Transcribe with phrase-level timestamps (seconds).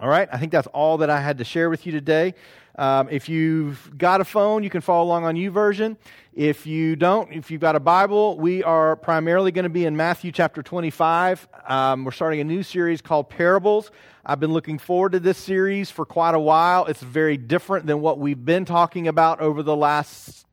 [0.00, 2.34] All right, I think that's all that I had to share with you today.
[2.76, 5.96] Um, if you've got a phone, you can follow along on YouVersion.
[6.34, 9.96] If you don't, if you've got a Bible, we are primarily going to be in
[9.96, 11.46] Matthew chapter 25.
[11.68, 13.92] Um, we're starting a new series called Parables.
[14.26, 16.86] I've been looking forward to this series for quite a while.
[16.86, 20.44] It's very different than what we've been talking about over the last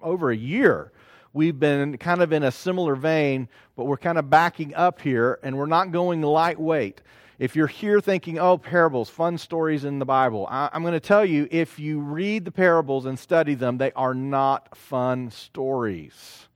[0.00, 0.92] over a year.
[1.32, 5.40] We've been kind of in a similar vein, but we're kind of backing up here
[5.42, 7.02] and we're not going lightweight.
[7.38, 11.00] If you're here thinking, oh, parables, fun stories in the Bible, I, am going to
[11.00, 16.48] tell you if you read the parables and study them, they are not fun stories.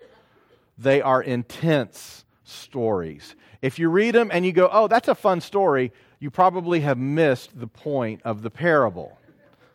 [0.76, 3.36] They are intense stories.
[3.60, 6.98] If you read them and you go, oh, that's a fun story, you probably have
[6.98, 9.16] missed the point of the parable.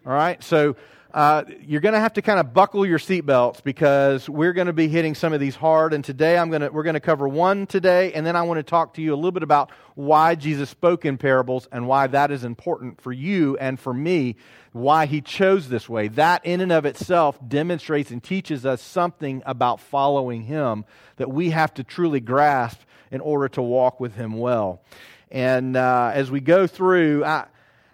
[0.06, 0.44] All right?
[0.44, 0.76] So
[1.18, 4.74] uh, you're going to have to kind of buckle your seatbelts because we're going to
[4.74, 5.92] be hitting some of these hard.
[5.92, 8.60] And today I'm going to, we're going to cover one today, and then I want
[8.60, 12.06] to talk to you a little bit about why Jesus spoke in parables and why
[12.06, 14.36] that is important for you and for me,
[14.74, 16.08] why he chose this way.
[16.08, 21.50] That in and of itself demonstrates and teaches us something about following him that we
[21.50, 22.80] have to truly grasp
[23.10, 24.84] in order to walk with him well.
[25.32, 27.48] And uh, as we go through, I,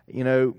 [0.07, 0.55] you know,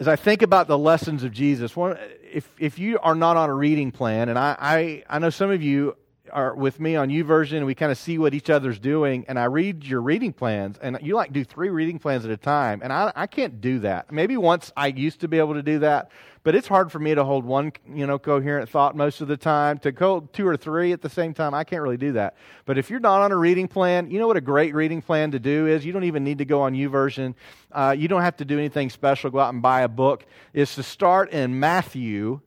[0.00, 1.98] as I think about the lessons of Jesus, one,
[2.32, 5.50] if, if you are not on a reading plan, and I, I, I know some
[5.50, 5.96] of you
[6.30, 9.38] are with me on YouVersion, and we kind of see what each other's doing, and
[9.38, 12.80] I read your reading plans, and you like do three reading plans at a time,
[12.82, 14.12] and I, I can't do that.
[14.12, 16.10] Maybe once I used to be able to do that,
[16.42, 19.36] but it's hard for me to hold one, you know, coherent thought most of the
[19.36, 19.78] time.
[19.80, 22.36] To go two or three at the same time, I can't really do that.
[22.64, 25.30] But if you're not on a reading plan, you know what a great reading plan
[25.32, 25.84] to do is?
[25.84, 27.34] You don't even need to go on YouVersion.
[27.70, 29.30] Uh, you don't have to do anything special.
[29.30, 30.24] Go out and buy a book.
[30.54, 32.40] Is to start in Matthew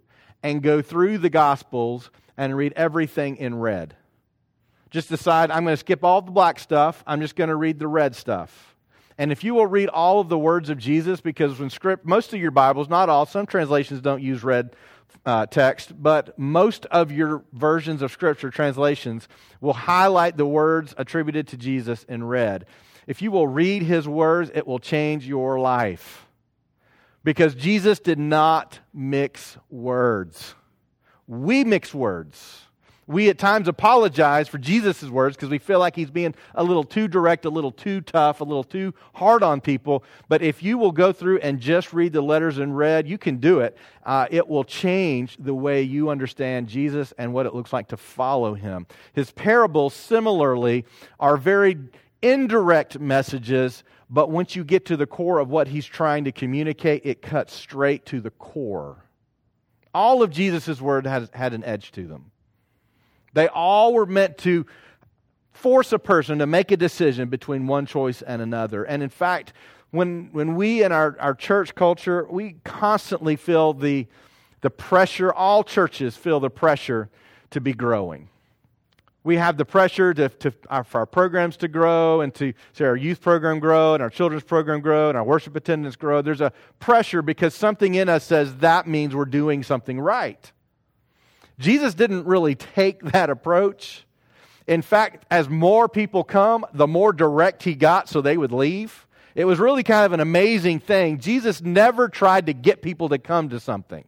[0.44, 3.96] and go through the Gospels and read everything in red.
[4.90, 7.04] Just decide I'm going to skip all the black stuff.
[7.08, 8.76] I'm just going to read the red stuff.
[9.18, 12.34] And if you will read all of the words of Jesus, because when script, most
[12.34, 14.76] of your Bibles, not all, some translations don't use red
[15.26, 19.28] uh, text, but most of your versions of Scripture translations
[19.60, 22.66] will highlight the words attributed to Jesus in red.
[23.08, 26.26] If you will read his words, it will change your life.
[27.24, 30.56] Because Jesus did not mix words,
[31.32, 32.62] we mix words
[33.12, 36.84] we at times apologize for Jesus' words because we feel like he's being a little
[36.84, 40.04] too direct, a little too tough, a little too hard on people.
[40.30, 43.38] But if you will go through and just read the letters in red, you can
[43.38, 43.78] do it.
[44.06, 47.98] Uh, it will change the way you understand Jesus and what it looks like to
[47.98, 48.88] follow him.
[49.14, 50.86] His parables, similarly,
[51.20, 51.78] are very
[52.22, 57.02] indirect messages, but once you get to the core of what he's trying to communicate,
[57.04, 59.04] it cuts straight to the core.
[59.94, 62.32] All of Jesus' word has, had an edge to them.
[63.34, 64.66] They all were meant to
[65.54, 68.84] force a person to make a decision between one choice and another.
[68.84, 69.54] And in fact,
[69.92, 74.08] when, when we in our, our church culture, we constantly feel the,
[74.62, 77.10] the pressure, all churches feel the pressure
[77.52, 78.30] to be growing.
[79.24, 82.84] We have the pressure to, to, uh, for our programs to grow and to see
[82.84, 86.24] our youth program grow and our children's program grow and our worship attendance grow.
[86.24, 90.52] There's a pressure because something in us says that means we're doing something right.
[91.60, 94.06] Jesus didn't really take that approach.
[94.68, 99.06] In fact, as more people come, the more direct he got so they would leave.
[99.36, 101.20] It was really kind of an amazing thing.
[101.20, 104.04] Jesus never tried to get people to come to something.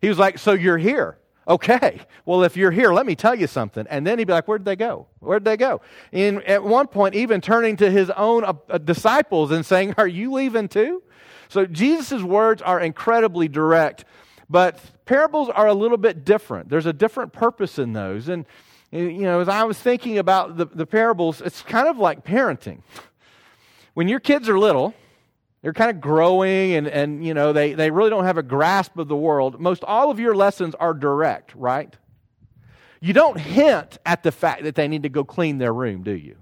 [0.00, 1.18] He was like, So you're here.
[1.48, 3.84] Okay, well, if you're here, let me tell you something.
[3.90, 5.08] And then he'd be like, Where'd they go?
[5.18, 5.80] Where'd they go?
[6.12, 10.06] And at one point, even turning to his own uh, uh disciples and saying, Are
[10.06, 11.02] you leaving too?
[11.48, 14.04] So Jesus' words are incredibly direct.
[14.48, 16.68] But parables are a little bit different.
[16.68, 18.28] There's a different purpose in those.
[18.28, 18.46] And,
[18.90, 22.82] you know, as I was thinking about the, the parables, it's kind of like parenting.
[23.94, 24.94] When your kids are little,
[25.62, 28.98] they're kind of growing and, and you know, they, they really don't have a grasp
[28.98, 29.60] of the world.
[29.60, 31.94] Most all of your lessons are direct, right?
[33.00, 36.12] You don't hint at the fact that they need to go clean their room, do
[36.12, 36.36] you?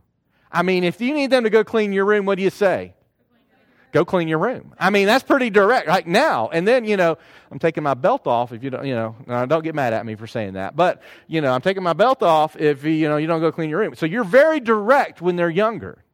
[0.53, 2.95] I mean, if you need them to go clean your room, what do you say?
[3.93, 4.75] go clean your room.
[4.79, 6.49] I mean, that's pretty direct, like now.
[6.49, 7.19] And then, you know,
[7.51, 10.15] I'm taking my belt off if you don't, you know, don't get mad at me
[10.15, 10.77] for saying that.
[10.77, 13.71] But, you know, I'm taking my belt off if, you know, you don't go clean
[13.71, 13.95] your room.
[13.95, 16.05] So you're very direct when they're younger.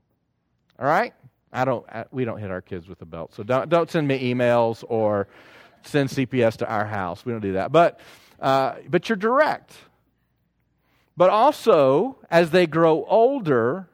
[0.79, 1.13] All right?
[1.57, 3.35] I don't, I, we don't hit our kids with a belt.
[3.35, 5.27] So don't, don't send me emails or
[5.85, 7.25] send CPS to our house.
[7.25, 7.73] We don't do that.
[7.73, 7.99] But,
[8.39, 9.73] uh, but you're direct.
[11.17, 13.89] But also, as they grow older,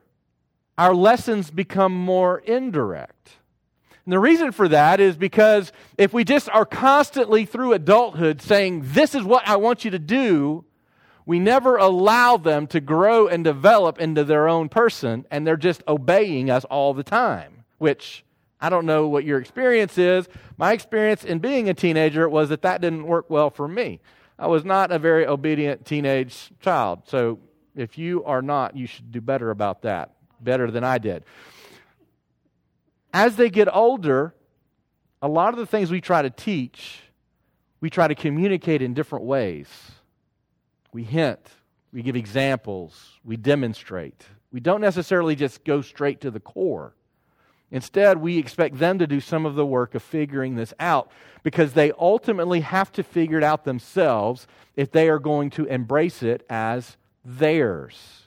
[0.77, 3.31] our lessons become more indirect.
[4.05, 8.83] And the reason for that is because if we just are constantly through adulthood saying,
[8.87, 10.65] This is what I want you to do,
[11.25, 15.83] we never allow them to grow and develop into their own person, and they're just
[15.87, 17.65] obeying us all the time.
[17.83, 18.25] which
[18.61, 20.29] I don't know what your experience is.
[20.57, 23.99] My experience in being a teenager was that that didn't work well for me.
[24.39, 27.03] I was not a very obedient teenage child.
[27.07, 27.41] So
[27.75, 31.25] if you are not, you should do better about that, better than I did.
[33.13, 34.33] As they get older,
[35.21, 37.01] a lot of the things we try to teach,
[37.81, 39.67] we try to communicate in different ways.
[40.93, 41.41] We hint,
[41.93, 44.27] we give examples, we demonstrate.
[44.53, 46.95] We don't necessarily just go straight to the core.
[47.71, 51.11] Instead, we expect them to do some of the work of figuring this out
[51.43, 54.47] because they ultimately have to figure it out themselves
[54.77, 58.25] if they are going to embrace it as theirs.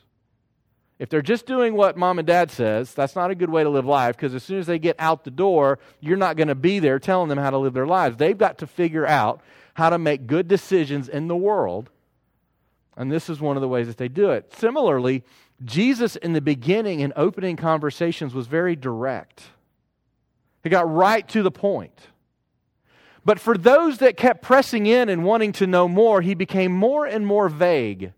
[0.98, 3.70] If they're just doing what mom and dad says, that's not a good way to
[3.70, 6.56] live life because as soon as they get out the door, you're not going to
[6.56, 8.18] be there telling them how to live their lives.
[8.18, 9.42] They've got to figure out
[9.76, 11.90] how to make good decisions in the world.
[12.98, 14.54] And this is one of the ways that they do it.
[14.56, 15.24] Similarly,
[15.64, 19.44] Jesus in the beginning in opening conversations was very direct.
[20.64, 22.08] He got right to the point.
[23.24, 27.06] But for those that kept pressing in and wanting to know more, he became more
[27.06, 28.14] and more vague.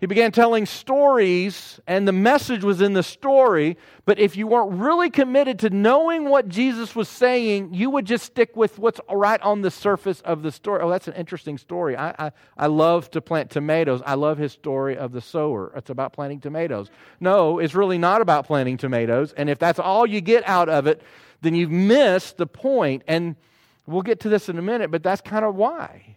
[0.00, 3.76] He began telling stories, and the message was in the story.
[4.06, 8.24] But if you weren't really committed to knowing what Jesus was saying, you would just
[8.24, 10.80] stick with what's right on the surface of the story.
[10.80, 11.98] Oh, that's an interesting story.
[11.98, 14.00] I, I, I love to plant tomatoes.
[14.06, 15.70] I love his story of the sower.
[15.76, 16.90] It's about planting tomatoes.
[17.20, 19.34] No, it's really not about planting tomatoes.
[19.36, 21.02] And if that's all you get out of it,
[21.42, 23.02] then you've missed the point.
[23.06, 23.36] And
[23.86, 26.16] we'll get to this in a minute, but that's kind of why.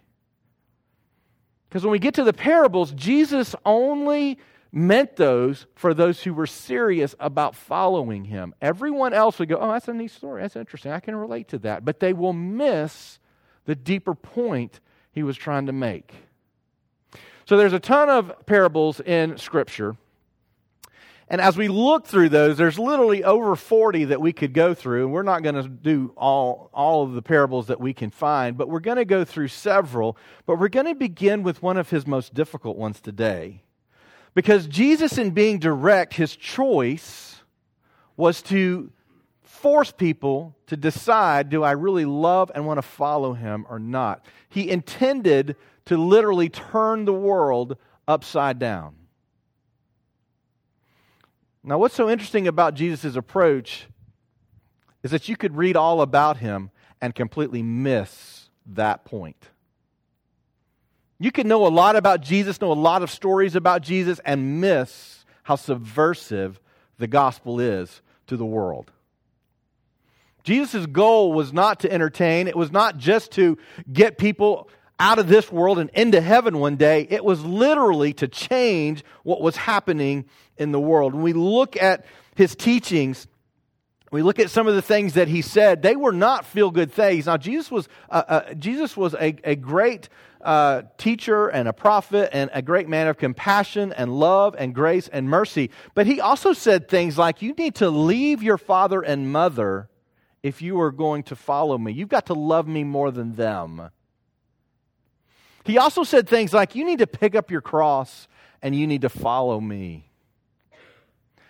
[1.73, 4.37] Because when we get to the parables, Jesus only
[4.71, 8.53] meant those for those who were serious about following him.
[8.61, 10.43] Everyone else would go, Oh, that's a neat story.
[10.43, 10.91] That's interesting.
[10.91, 11.83] I can relate to that.
[11.83, 13.17] But they will miss
[13.65, 14.81] the deeper point
[15.13, 16.13] he was trying to make.
[17.45, 19.95] So there's a ton of parables in Scripture.
[21.33, 25.05] And as we look through those, there's literally over 40 that we could go through.
[25.05, 28.55] And we're not going to do all, all of the parables that we can find,
[28.55, 30.15] but we're going to go through several.
[30.45, 33.63] But we're going to begin with one of his most difficult ones today.
[34.35, 37.41] Because Jesus, in being direct, his choice
[38.15, 38.91] was to
[39.41, 44.23] force people to decide do I really love and want to follow him or not?
[44.49, 45.55] He intended
[45.85, 47.77] to literally turn the world
[48.07, 48.97] upside down.
[51.63, 53.87] Now, what's so interesting about Jesus' approach
[55.01, 56.71] is that you could read all about him
[57.01, 59.49] and completely miss that point.
[61.19, 64.59] You could know a lot about Jesus, know a lot of stories about Jesus, and
[64.59, 66.59] miss how subversive
[66.97, 68.91] the gospel is to the world.
[70.43, 73.57] Jesus' goal was not to entertain, it was not just to
[73.91, 74.69] get people
[75.03, 77.05] out of this world and into heaven one day.
[77.09, 80.23] It was literally to change what was happening
[80.57, 81.13] in the world.
[81.13, 82.05] When we look at
[82.35, 83.27] his teachings,
[84.11, 86.89] we look at some of the things that he said, they were not feel good
[86.89, 87.25] things.
[87.25, 90.07] Now, Jesus was, uh, uh, Jesus was a, a great
[90.39, 95.09] uh, teacher and a prophet and a great man of compassion and love and grace
[95.09, 95.69] and mercy.
[95.95, 99.89] But he also said things like, You need to leave your father and mother
[100.43, 101.91] if you are going to follow me.
[101.91, 103.89] You've got to love me more than them.
[105.65, 108.27] He also said things like, You need to pick up your cross
[108.61, 110.09] and you need to follow me.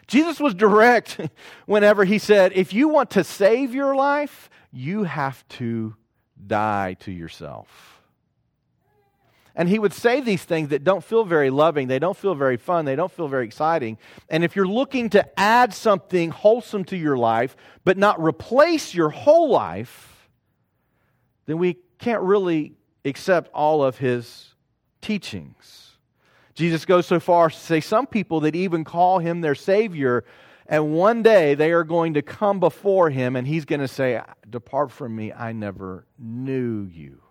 [0.07, 1.19] Jesus was direct
[1.65, 5.95] whenever he said, If you want to save your life, you have to
[6.45, 8.01] die to yourself.
[9.55, 12.57] And he would say these things that don't feel very loving, they don't feel very
[12.57, 13.99] fun, they don't feel very exciting.
[14.27, 19.09] And if you're looking to add something wholesome to your life, but not replace your
[19.09, 20.27] whole life,
[21.45, 22.73] then we can't really
[23.05, 24.53] accept all of his
[25.01, 25.91] teachings.
[26.55, 30.23] Jesus goes so far as to say some people that even call him their Savior,
[30.67, 34.21] and one day they are going to come before him and he's going to say,
[34.49, 37.21] Depart from me, I never knew you.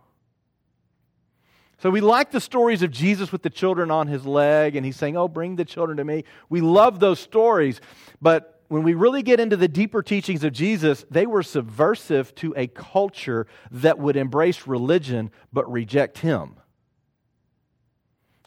[1.78, 4.94] So we like the stories of Jesus with the children on his leg, and he's
[4.94, 6.24] saying, Oh, bring the children to me.
[6.48, 7.80] We love those stories,
[8.20, 12.54] but when we really get into the deeper teachings of Jesus, they were subversive to
[12.56, 16.54] a culture that would embrace religion but reject him.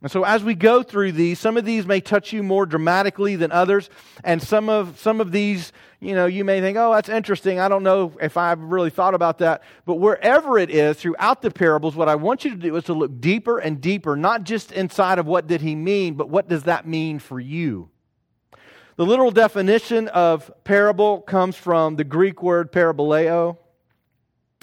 [0.02, 3.36] And so as we go through these, some of these may touch you more dramatically
[3.36, 3.92] than others,
[4.24, 7.60] and some of some of these, you know, you may think, "Oh, that's interesting.
[7.60, 11.52] I don't know if I've really thought about that." But wherever it is throughout the
[11.52, 14.72] parables, what I want you to do is to look deeper and deeper, not just
[14.72, 17.92] inside of what did he mean, but what does that mean for you?
[18.98, 23.58] The literal definition of parable comes from the Greek word paraboleo,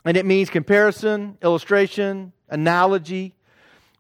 [0.07, 3.35] and it means comparison, illustration, analogy,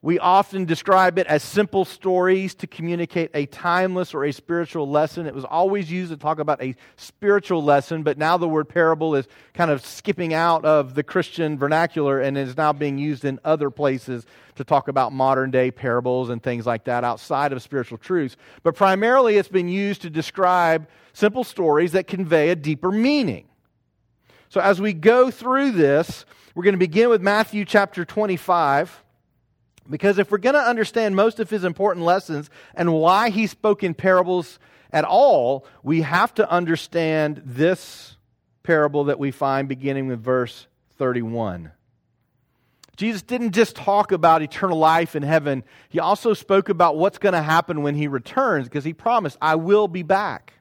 [0.05, 5.29] We often describe it as simple stories to communicate a timeless or a spiritual lesson.
[5.29, 9.15] It was always used to talk about a spiritual lesson, but now the word parable
[9.15, 13.39] is kind of skipping out of the Christian vernacular and is now being used in
[13.45, 17.97] other places to talk about modern day parables and things like that outside of spiritual
[17.97, 18.37] truths.
[18.65, 23.47] But primarily it's been used to describe simple stories that convey a deeper meaning.
[24.49, 26.25] So as we go through this,
[26.57, 29.05] we're going to begin with Matthew chapter 25.
[29.89, 33.83] Because if we're going to understand most of his important lessons and why he spoke
[33.83, 34.59] in parables
[34.93, 38.17] at all, we have to understand this
[38.63, 40.67] parable that we find beginning with verse
[40.99, 41.73] 31.
[42.97, 47.33] Jesus didn't just talk about eternal life in heaven, he also spoke about what's going
[47.33, 50.55] to happen when he returns because he promised, I will be back.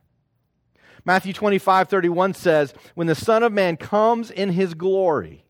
[1.04, 5.44] Matthew 25, 31 says, When the Son of Man comes in his glory,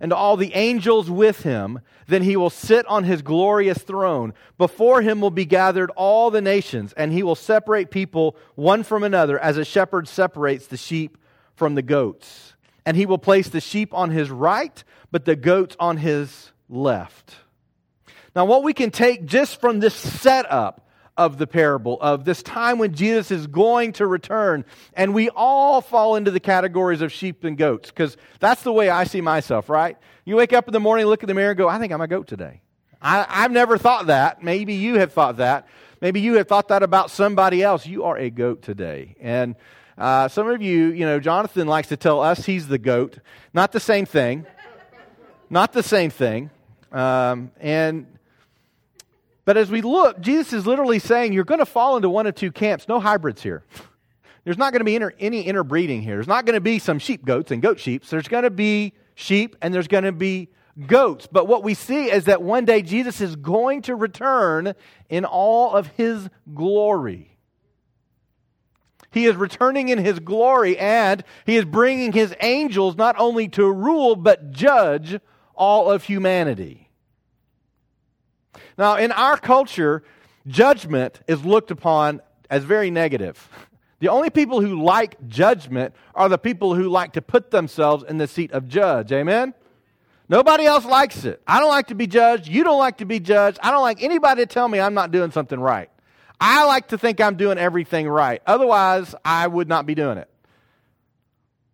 [0.00, 1.80] and all the angels with him.
[2.06, 4.32] Then he will sit on his glorious throne.
[4.58, 9.04] Before him will be gathered all the nations, and he will separate people one from
[9.04, 11.18] another as a shepherd separates the sheep
[11.54, 12.54] from the goats.
[12.86, 17.34] And he will place the sheep on his right, but the goats on his left.
[18.34, 20.86] Now, what we can take just from this setup
[21.20, 24.64] of the parable of this time when Jesus is going to return.
[24.94, 28.88] And we all fall into the categories of sheep and goats because that's the way
[28.88, 29.98] I see myself, right?
[30.24, 32.00] You wake up in the morning, look in the mirror, and go, I think I'm
[32.00, 32.62] a goat today.
[33.02, 34.42] I, I've never thought that.
[34.42, 35.68] Maybe you have thought that.
[36.00, 37.86] Maybe you have thought that about somebody else.
[37.86, 39.14] You are a goat today.
[39.20, 39.56] And
[39.98, 43.18] uh, some of you, you know, Jonathan likes to tell us he's the goat.
[43.52, 44.46] Not the same thing.
[45.50, 46.48] Not the same thing.
[46.90, 48.06] Um, and
[49.44, 52.34] but as we look, Jesus is literally saying you're going to fall into one of
[52.34, 52.88] two camps.
[52.88, 53.64] No hybrids here.
[54.44, 56.16] There's not going to be inter, any interbreeding here.
[56.16, 58.06] There's not going to be some sheep goats and goat sheep.
[58.06, 60.48] There's going to be sheep and there's going to be
[60.86, 61.28] goats.
[61.30, 64.74] But what we see is that one day Jesus is going to return
[65.08, 67.36] in all of his glory.
[69.12, 73.70] He is returning in his glory and he is bringing his angels not only to
[73.70, 75.18] rule but judge
[75.54, 76.89] all of humanity.
[78.76, 80.02] Now, in our culture,
[80.46, 83.48] judgment is looked upon as very negative.
[84.00, 88.18] The only people who like judgment are the people who like to put themselves in
[88.18, 89.12] the seat of judge.
[89.12, 89.54] Amen?
[90.28, 91.42] Nobody else likes it.
[91.46, 92.48] I don't like to be judged.
[92.48, 93.58] You don't like to be judged.
[93.62, 95.90] I don't like anybody to tell me I'm not doing something right.
[96.40, 98.40] I like to think I'm doing everything right.
[98.46, 100.30] Otherwise, I would not be doing it.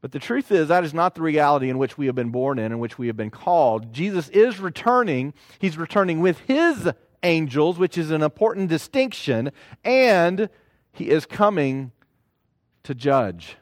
[0.06, 2.60] But the truth is, that is not the reality in which we have been born
[2.60, 3.92] in, in which we have been called.
[3.92, 5.34] Jesus is returning.
[5.58, 6.88] He's returning with his
[7.25, 9.50] angels, which is an important distinction,
[9.82, 10.48] and
[10.92, 11.90] he is coming
[12.84, 13.56] to judge.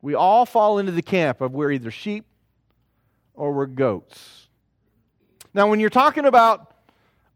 [0.00, 2.24] We all fall into the camp of we're either sheep
[3.34, 4.48] or we're goats.
[5.54, 6.74] Now, when you're talking about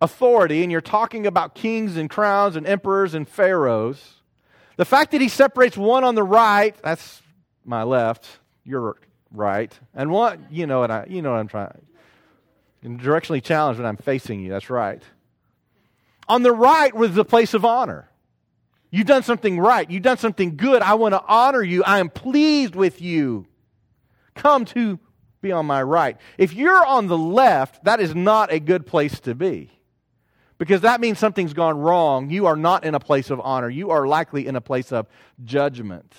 [0.01, 4.16] authority and you're talking about kings and crowns and emperors and pharaohs,
[4.77, 7.23] the fact that he separates one on the right, that's
[7.65, 8.27] my left,
[8.65, 8.97] your
[9.31, 11.83] right, and one, you know what I, you know what I'm trying.
[12.83, 14.51] And directionally challenged when I'm facing you.
[14.51, 15.03] That's right.
[16.29, 18.09] On the right was the place of honor.
[18.91, 19.91] You've done something right.
[19.91, 20.83] You've done something good.
[20.83, 21.83] I want to honor you.
[21.83, 23.47] I am pleased with you.
[24.35, 25.01] Come to
[25.41, 26.17] be on my right.
[26.39, 29.76] If you're on the left, that is not a good place to be
[30.59, 32.31] because that means something's gone wrong.
[32.31, 33.69] You are not in a place of honor.
[33.69, 35.07] You are likely in a place of
[35.45, 36.15] judgment.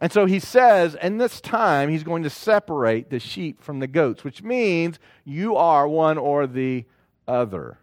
[0.00, 3.86] And so he says, and this time he's going to separate the sheep from the
[3.86, 6.84] goats, which means you are one or the
[7.26, 7.78] other.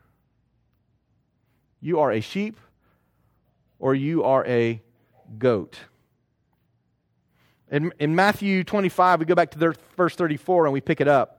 [1.82, 2.60] You are a sheep
[3.80, 4.82] or you are a
[5.38, 5.80] goat.
[7.72, 11.39] In, in Matthew 25, we go back to verse 34 and we pick it up.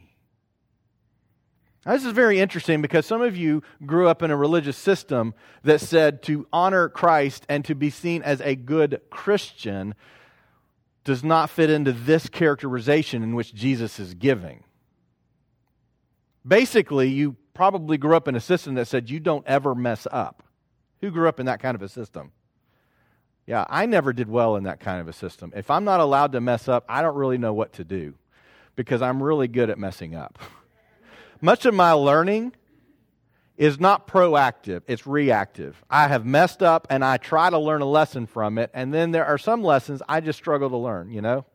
[1.85, 5.33] Now, this is very interesting because some of you grew up in a religious system
[5.63, 9.95] that said to honor Christ and to be seen as a good Christian
[11.03, 14.63] does not fit into this characterization in which Jesus is giving.
[16.47, 20.43] Basically, you probably grew up in a system that said you don't ever mess up.
[21.01, 22.31] Who grew up in that kind of a system?
[23.47, 25.51] Yeah, I never did well in that kind of a system.
[25.55, 28.13] If I'm not allowed to mess up, I don't really know what to do
[28.75, 30.37] because I'm really good at messing up.
[31.41, 32.53] much of my learning
[33.57, 35.83] is not proactive, it's reactive.
[35.89, 39.11] I have messed up and I try to learn a lesson from it, and then
[39.11, 41.45] there are some lessons I just struggle to learn, you know?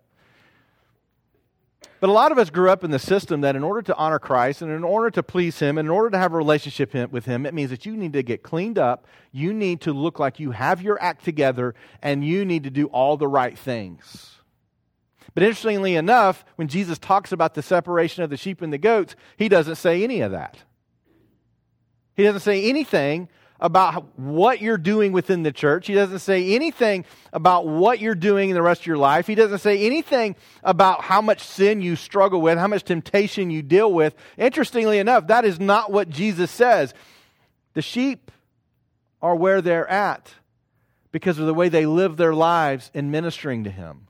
[1.99, 4.19] But a lot of us grew up in the system that in order to honor
[4.19, 7.25] Christ and in order to please Him and in order to have a relationship with
[7.25, 9.07] Him, it means that you need to get cleaned up.
[9.33, 12.87] You need to look like you have your act together and you need to do
[12.87, 14.37] all the right things.
[15.37, 19.15] But interestingly enough, when Jesus talks about the separation of the sheep and the goats,
[19.37, 20.57] He doesn't say any of that.
[22.15, 23.29] He doesn't say anything
[23.61, 25.89] about what you're doing within the church.
[25.89, 29.27] He doesn't say anything about what you're doing in the rest of your life.
[29.27, 33.61] He doesn't say anything about how much sin you struggle with, how much temptation you
[33.61, 34.15] deal with.
[34.39, 36.95] Interestingly enough, that is not what Jesus says.
[37.75, 38.31] The sheep
[39.21, 40.33] are where they're at
[41.13, 44.07] because of the way they live their lives in ministering to Him.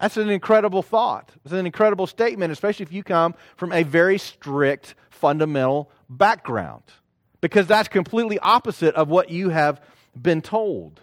[0.00, 1.32] That's an incredible thought.
[1.44, 6.84] It's an incredible statement, especially if you come from a very strict, fundamental background
[7.40, 9.80] because that's completely opposite of what you have
[10.20, 11.00] been told.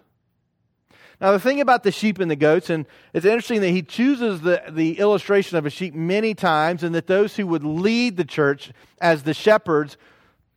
[1.22, 4.42] Now, the thing about the sheep and the goats, and it's interesting that he chooses
[4.42, 8.26] the, the illustration of a sheep many times, and that those who would lead the
[8.26, 9.98] church as the shepherds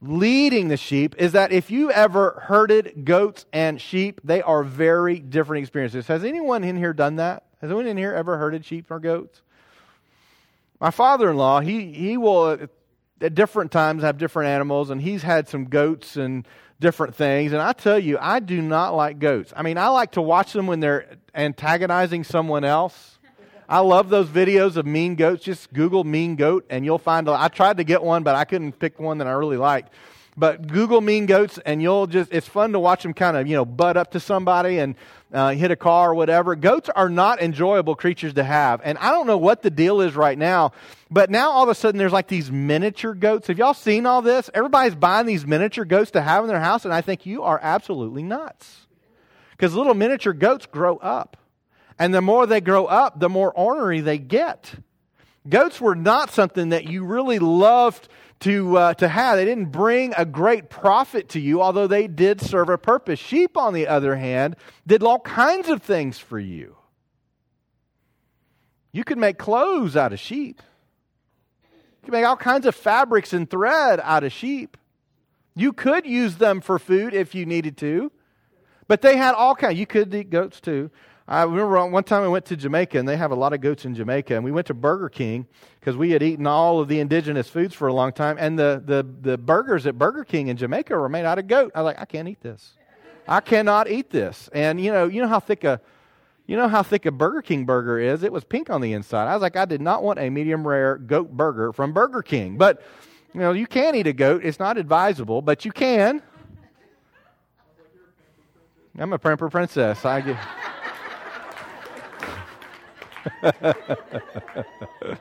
[0.01, 5.21] leading the sheep, is that if you ever herded goats and sheep, they are very
[5.21, 6.09] different experiences.
[6.09, 7.45] Has anyone in here done that?
[7.61, 9.43] Has anyone in here ever herded sheep or goats?
[10.81, 12.69] My father in law, he, he will
[13.21, 16.47] at different times have different animals, and he's had some goats and
[16.81, 17.53] different things.
[17.53, 19.53] And I tell you, I do not like goats.
[19.57, 23.19] I mean, I like to watch them when they're antagonizing someone else.
[23.69, 25.45] I love those videos of mean goats.
[25.45, 27.29] Just Google mean goat, and you'll find.
[27.29, 29.93] I tried to get one, but I couldn't pick one that I really liked.
[30.39, 33.57] But Google mean goats, and you'll just, it's fun to watch them kind of, you
[33.57, 34.95] know, butt up to somebody and
[35.33, 36.55] uh, hit a car or whatever.
[36.55, 38.81] Goats are not enjoyable creatures to have.
[38.85, 40.71] And I don't know what the deal is right now,
[41.11, 43.49] but now all of a sudden there's like these miniature goats.
[43.49, 44.49] Have y'all seen all this?
[44.55, 47.59] Everybody's buying these miniature goats to have in their house, and I think you are
[47.61, 48.87] absolutely nuts.
[49.51, 51.37] Because little miniature goats grow up.
[51.99, 54.73] And the more they grow up, the more ornery they get.
[55.49, 58.09] Goats were not something that you really loved
[58.41, 59.37] to, uh, to have.
[59.37, 63.19] They didn't bring a great profit to you, although they did serve a purpose.
[63.19, 66.77] Sheep, on the other hand, did all kinds of things for you.
[68.93, 70.63] You could make clothes out of sheep.
[71.73, 74.77] You could make all kinds of fabrics and thread out of sheep.
[75.55, 78.13] You could use them for food if you needed to.
[78.87, 79.79] But they had all kinds.
[79.79, 80.91] You could eat goats too.
[81.31, 83.85] I remember one time I went to Jamaica, and they have a lot of goats
[83.85, 85.47] in Jamaica, and we went to Burger King
[85.79, 88.83] because we had eaten all of the indigenous foods for a long time, and the,
[88.83, 91.71] the, the burgers at Burger King in Jamaica were made out of goat.
[91.75, 92.73] I was like, I can't eat this.
[93.29, 94.49] I cannot eat this.
[94.55, 95.83] And you know, you know how thick a
[96.47, 98.23] you know how thick a Burger King burger is?
[98.23, 99.29] It was pink on the inside.
[99.29, 102.57] I was like, I did not want a medium rare goat burger from Burger King.
[102.57, 102.83] But
[103.35, 104.41] you know, you can eat a goat.
[104.43, 106.23] It's not advisable, but you can.
[108.99, 110.07] I'm a pamper princess.
[110.07, 110.39] I get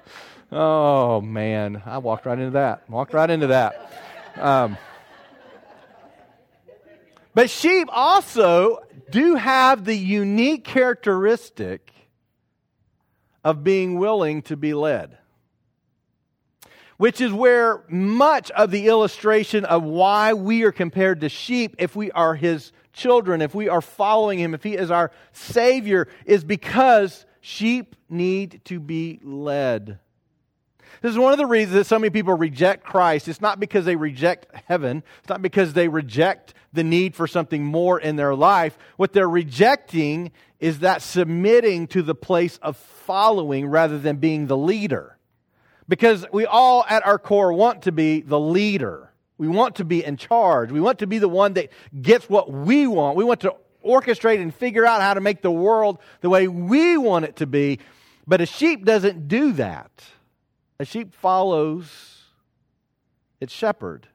[0.52, 2.90] oh man, I walked right into that.
[2.90, 3.92] Walked right into that.
[4.36, 4.78] Um,
[7.34, 8.80] but sheep also
[9.12, 11.94] do have the unique characteristic
[13.44, 15.18] of being willing to be led.
[16.98, 21.96] Which is where much of the illustration of why we are compared to sheep if
[21.96, 26.44] we are his children, if we are following him, if he is our Savior, is
[26.44, 30.00] because Sheep need to be led.
[31.02, 33.30] This is one of the reasons that so many people reject Christ.
[33.30, 37.64] It's not because they reject heaven, it's not because they reject the need for something
[37.64, 38.78] more in their life.
[38.98, 44.58] What they're rejecting is that submitting to the place of following rather than being the
[44.58, 45.18] leader.
[45.88, 49.14] Because we all, at our core, want to be the leader.
[49.38, 50.70] We want to be in charge.
[50.70, 51.70] We want to be the one that
[52.02, 53.16] gets what we want.
[53.16, 53.56] We want to
[53.88, 57.48] orchestrate and figure out how to make the world the way we want it to
[57.48, 57.80] be.
[58.28, 59.92] But a sheep doesn't do that.
[60.80, 62.24] A sheep follows
[63.40, 64.08] its shepherd.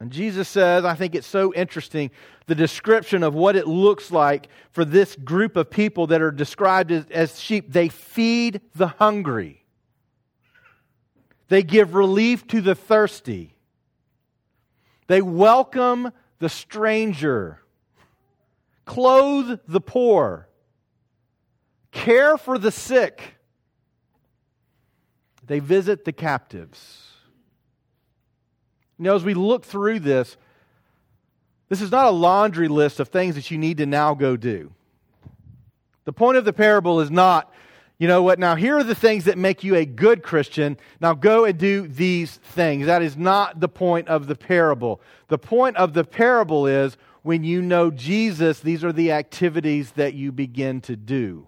[0.00, 2.10] And Jesus says, I think it's so interesting,
[2.46, 6.90] the description of what it looks like for this group of people that are described
[6.90, 7.70] as, as sheep.
[7.70, 9.64] They feed the hungry,
[11.48, 13.54] they give relief to the thirsty,
[15.06, 17.60] they welcome the stranger,
[18.86, 20.48] clothe the poor,
[21.92, 23.34] care for the sick.
[25.46, 27.06] They visit the captives.
[28.98, 30.36] You know, as we look through this,
[31.68, 34.72] this is not a laundry list of things that you need to now go do.
[36.04, 37.52] The point of the parable is not
[38.00, 38.38] you know what?
[38.38, 40.78] Now, here are the things that make you a good Christian.
[41.02, 42.86] Now, go and do these things.
[42.86, 45.02] That is not the point of the parable.
[45.28, 50.14] The point of the parable is when you know Jesus, these are the activities that
[50.14, 51.46] you begin to do.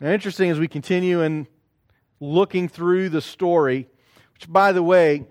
[0.00, 1.46] Now, interesting as we continue in
[2.18, 3.86] looking through the story,
[4.34, 5.26] which, by the way,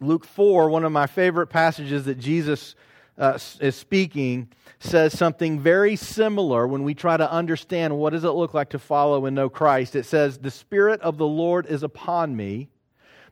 [0.00, 2.74] Luke 4, one of my favorite passages that Jesus
[3.18, 4.48] uh, is speaking,
[4.80, 8.78] says something very similar when we try to understand what does it look like to
[8.78, 9.94] follow and know Christ.
[9.94, 12.68] It says, The Spirit of the Lord is upon me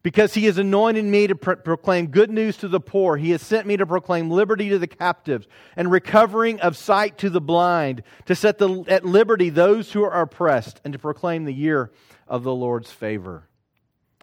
[0.02, 3.16] because he has anointed me to pro- proclaim good news to the poor.
[3.16, 7.30] He has sent me to proclaim liberty to the captives and recovering of sight to
[7.30, 11.52] the blind, to set the, at liberty those who are oppressed, and to proclaim the
[11.52, 11.90] year
[12.28, 13.48] of the Lord's favor.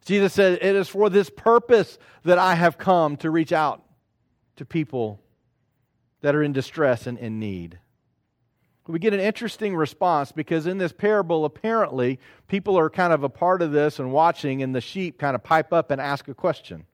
[0.05, 3.83] Jesus said, It is for this purpose that I have come to reach out
[4.55, 5.19] to people
[6.21, 7.79] that are in distress and in need
[8.87, 13.29] we get an interesting response because in this parable, apparently, people are kind of a
[13.29, 16.33] part of this and watching, and the sheep kind of pipe up and ask a
[16.33, 16.85] question.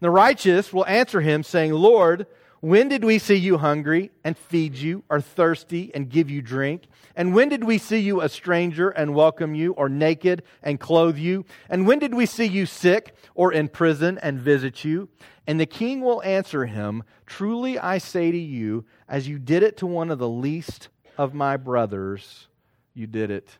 [0.00, 2.26] The righteous will answer him, saying, Lord,
[2.62, 6.84] when did we see you hungry and feed you, or thirsty and give you drink?
[7.16, 11.18] And when did we see you a stranger and welcome you, or naked and clothe
[11.18, 11.44] you?
[11.68, 15.08] And when did we see you sick or in prison and visit you?
[15.44, 19.78] And the king will answer him, Truly I say to you, as you did it
[19.78, 22.46] to one of the least of my brothers,
[22.94, 23.58] you did it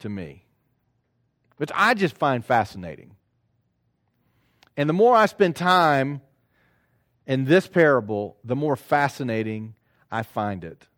[0.00, 0.44] to me.
[1.56, 3.16] Which I just find fascinating.
[4.76, 6.20] And the more I spend time
[7.30, 9.76] in this parable, the more fascinating
[10.10, 10.88] I find it.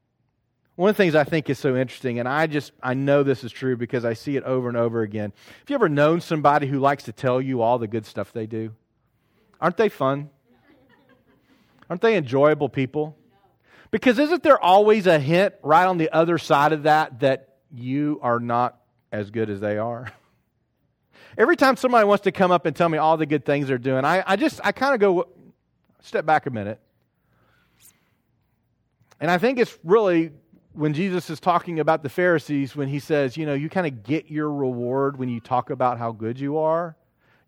[0.76, 3.44] One of the things I think is so interesting, and I just I know this
[3.44, 5.34] is true because I see it over and over again.
[5.58, 8.46] Have you ever known somebody who likes to tell you all the good stuff they
[8.46, 8.72] do?
[9.60, 10.30] Aren't they fun?
[11.90, 13.14] Aren't they enjoyable people?
[13.90, 18.18] Because isn't there always a hint right on the other side of that that you
[18.22, 18.80] are not
[19.12, 20.10] as good as they are?
[21.36, 23.76] Every time somebody wants to come up and tell me all the good things they're
[23.76, 25.28] doing, I, I just I kind of go,
[26.02, 26.80] step back a minute.
[29.20, 30.32] And I think it's really
[30.72, 34.02] when Jesus is talking about the Pharisees, when he says, you know, you kind of
[34.02, 36.96] get your reward when you talk about how good you are.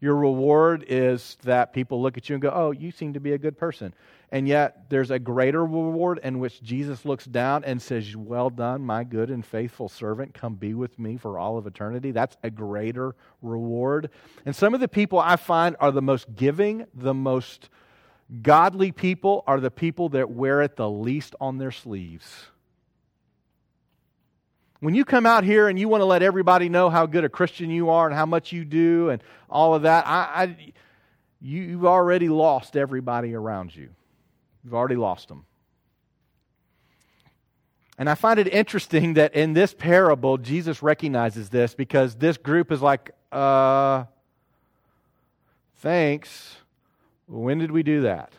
[0.00, 3.32] Your reward is that people look at you and go, oh, you seem to be
[3.32, 3.94] a good person.
[4.30, 8.82] And yet there's a greater reward in which Jesus looks down and says, Well done,
[8.82, 10.34] my good and faithful servant.
[10.34, 12.10] Come be with me for all of eternity.
[12.10, 14.10] That's a greater reward.
[14.44, 17.68] And some of the people I find are the most giving, the most
[18.42, 22.46] Godly people are the people that wear it the least on their sleeves.
[24.80, 27.28] When you come out here and you want to let everybody know how good a
[27.28, 30.56] Christian you are and how much you do and all of that, I, I,
[31.40, 33.90] you, you've already lost everybody around you.
[34.64, 35.46] You've already lost them.
[37.96, 42.72] And I find it interesting that in this parable, Jesus recognizes this because this group
[42.72, 44.04] is like, uh,
[45.76, 46.56] thanks.
[47.26, 48.32] When did we do that?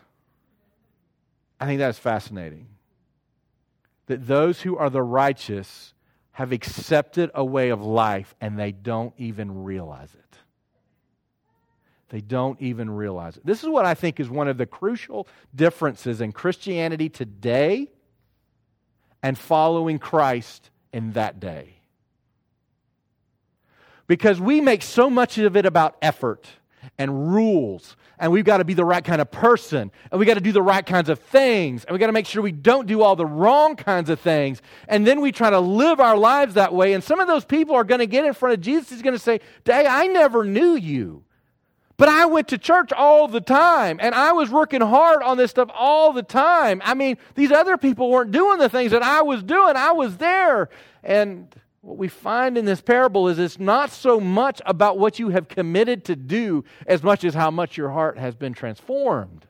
[1.60, 2.68] I think that's fascinating.
[4.06, 5.94] That those who are the righteous
[6.32, 10.38] have accepted a way of life and they don't even realize it.
[12.10, 13.44] They don't even realize it.
[13.44, 17.90] This is what I think is one of the crucial differences in Christianity today
[19.22, 21.80] and following Christ in that day.
[24.06, 26.46] Because we make so much of it about effort
[26.98, 27.96] and rules.
[28.18, 29.90] And we've got to be the right kind of person.
[30.10, 31.84] And we got to do the right kinds of things.
[31.84, 34.62] And we got to make sure we don't do all the wrong kinds of things.
[34.88, 36.94] And then we try to live our lives that way.
[36.94, 38.90] And some of those people are going to get in front of jesus.
[38.90, 41.24] He's going to say day i never knew you.
[41.98, 43.98] But i went to church all the time.
[44.00, 46.80] And i was working hard on this stuff all the time.
[46.84, 49.76] I mean these other people weren't doing the things that i was doing.
[49.76, 50.70] I was there.
[51.02, 51.54] And
[51.86, 55.46] what we find in this parable is it's not so much about what you have
[55.46, 59.46] committed to do as much as how much your heart has been transformed.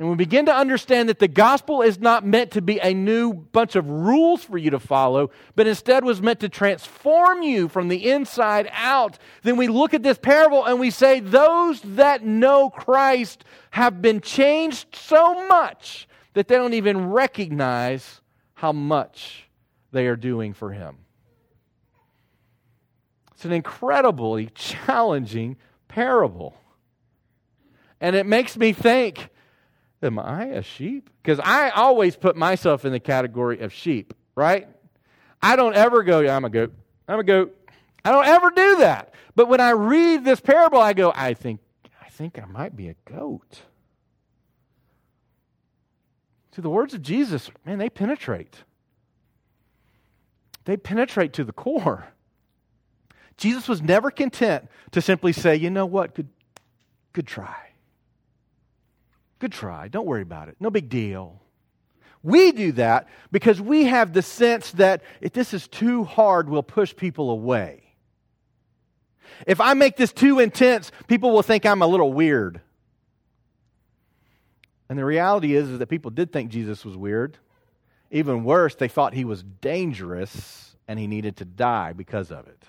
[0.00, 3.32] And we begin to understand that the gospel is not meant to be a new
[3.32, 7.86] bunch of rules for you to follow, but instead was meant to transform you from
[7.86, 9.16] the inside out.
[9.42, 14.20] Then we look at this parable and we say, Those that know Christ have been
[14.20, 18.22] changed so much that they don't even recognize
[18.54, 19.46] how much
[19.92, 20.98] they are doing for him.
[23.32, 25.56] It's an incredibly challenging
[25.88, 26.54] parable.
[28.00, 29.30] And it makes me think,
[30.02, 31.10] am I a sheep?
[31.22, 34.68] Because I always put myself in the category of sheep, right?
[35.42, 36.74] I don't ever go, Yeah, I'm a goat.
[37.08, 37.56] I'm a goat.
[38.04, 39.14] I don't ever do that.
[39.34, 41.60] But when I read this parable, I go, I think,
[42.02, 43.62] I think I might be a goat.
[46.54, 48.64] See, the words of Jesus, man, they penetrate.
[50.70, 52.06] They penetrate to the core.
[53.36, 56.28] Jesus was never content to simply say, you know what, good,
[57.12, 57.72] good try.
[59.40, 59.88] Good try.
[59.88, 60.54] Don't worry about it.
[60.60, 61.42] No big deal.
[62.22, 66.62] We do that because we have the sense that if this is too hard, we'll
[66.62, 67.82] push people away.
[69.48, 72.60] If I make this too intense, people will think I'm a little weird.
[74.88, 77.38] And the reality is, is that people did think Jesus was weird.
[78.10, 82.64] Even worse, they thought he was dangerous and he needed to die because of it.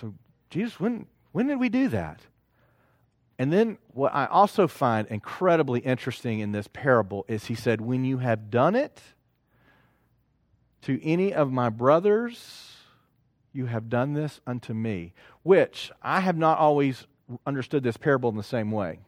[0.00, 0.14] So,
[0.48, 2.20] Jesus, when, when did we do that?
[3.38, 8.04] And then what I also find incredibly interesting in this parable is he said, When
[8.04, 9.02] you have done it
[10.82, 12.76] to any of my brothers,
[13.52, 15.12] you have done this unto me.
[15.42, 17.06] Which I have not always
[17.46, 19.00] understood this parable in the same way.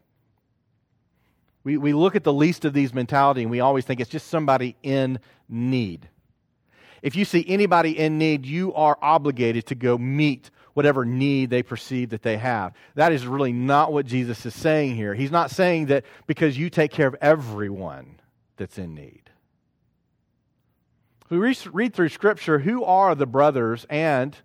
[1.64, 4.28] We, we look at the least of these mentality and we always think it's just
[4.28, 6.08] somebody in need.
[7.02, 11.62] If you see anybody in need, you are obligated to go meet whatever need they
[11.62, 12.74] perceive that they have.
[12.94, 15.14] That is really not what Jesus is saying here.
[15.14, 18.20] He's not saying that because you take care of everyone
[18.56, 19.30] that's in need.
[21.24, 24.36] If we read through Scripture, who are the brothers and,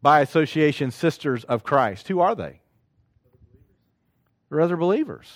[0.00, 2.06] by association, sisters of Christ?
[2.08, 2.60] Who are they?
[4.48, 5.28] They're other believers.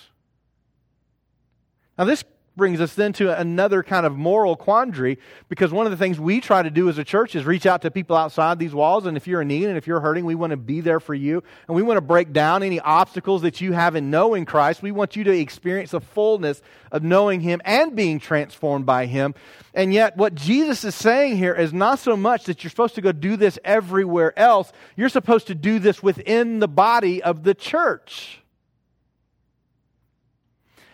[1.97, 2.23] Now, this
[2.55, 5.17] brings us then to another kind of moral quandary
[5.49, 7.81] because one of the things we try to do as a church is reach out
[7.81, 9.05] to people outside these walls.
[9.05, 11.13] And if you're in need and if you're hurting, we want to be there for
[11.13, 11.43] you.
[11.67, 14.81] And we want to break down any obstacles that you have in knowing Christ.
[14.81, 19.33] We want you to experience the fullness of knowing Him and being transformed by Him.
[19.73, 23.01] And yet, what Jesus is saying here is not so much that you're supposed to
[23.01, 27.55] go do this everywhere else, you're supposed to do this within the body of the
[27.55, 28.42] church.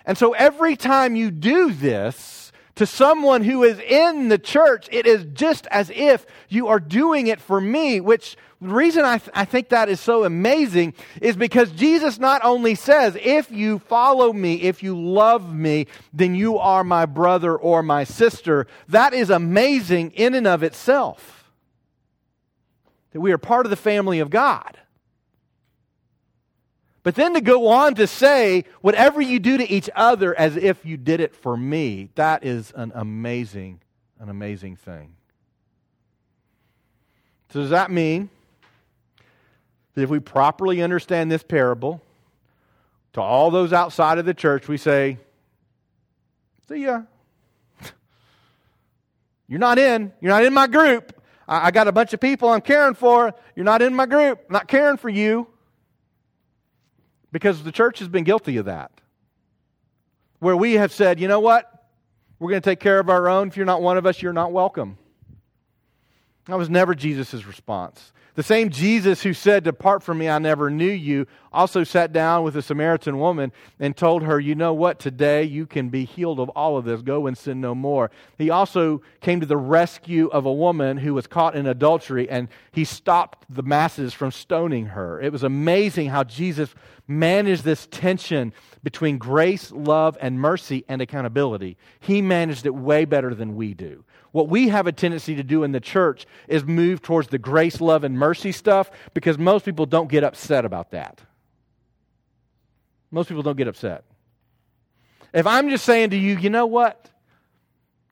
[0.06, 5.06] And so every time you do this to someone who is in the church, it
[5.06, 9.32] is just as if you are doing it for me, which the reason I, th-
[9.34, 14.34] I think that is so amazing is because Jesus not only says, if you follow
[14.34, 18.68] me, if you love me, then you are my brother or my sister.
[18.90, 21.52] That is amazing in and of itself.
[23.12, 24.78] That we are part of the family of God.
[27.10, 30.86] But then to go on to say, whatever you do to each other as if
[30.86, 33.82] you did it for me, that is an amazing,
[34.20, 35.16] an amazing thing.
[37.52, 38.30] So, does that mean
[39.96, 42.00] that if we properly understand this parable,
[43.14, 45.18] to all those outside of the church, we say,
[46.68, 47.02] See ya.
[49.48, 50.14] You're not in.
[50.22, 51.20] You're not in my group.
[51.48, 53.34] I, got a bunch of people I'm caring for.
[53.56, 54.44] You're not in my group.
[54.48, 55.48] I'm not caring for you.
[57.32, 58.92] Because the church has been guilty of that.
[60.40, 61.88] Where we have said, you know what?
[62.40, 63.50] We're going to take care of our own.
[63.50, 64.98] If you're not one of us, you're not welcome.
[66.46, 68.12] That was never Jesus' response.
[68.40, 72.44] The same Jesus who said, Depart from me, I never knew you, also sat down
[72.44, 74.98] with a Samaritan woman and told her, You know what?
[74.98, 77.02] Today you can be healed of all of this.
[77.02, 78.12] Go and sin no more.
[78.38, 82.48] He also came to the rescue of a woman who was caught in adultery and
[82.72, 85.20] he stopped the masses from stoning her.
[85.20, 86.74] It was amazing how Jesus
[87.10, 91.76] managed this tension between grace, love, and mercy and accountability.
[92.00, 94.06] He managed it way better than we do.
[94.32, 97.82] What we have a tendency to do in the church is move towards the grace,
[97.82, 101.22] love, and mercy stuff because most people don't get upset about that.
[103.12, 104.04] Most people don't get upset.
[105.34, 107.10] If I'm just saying to you, you know what?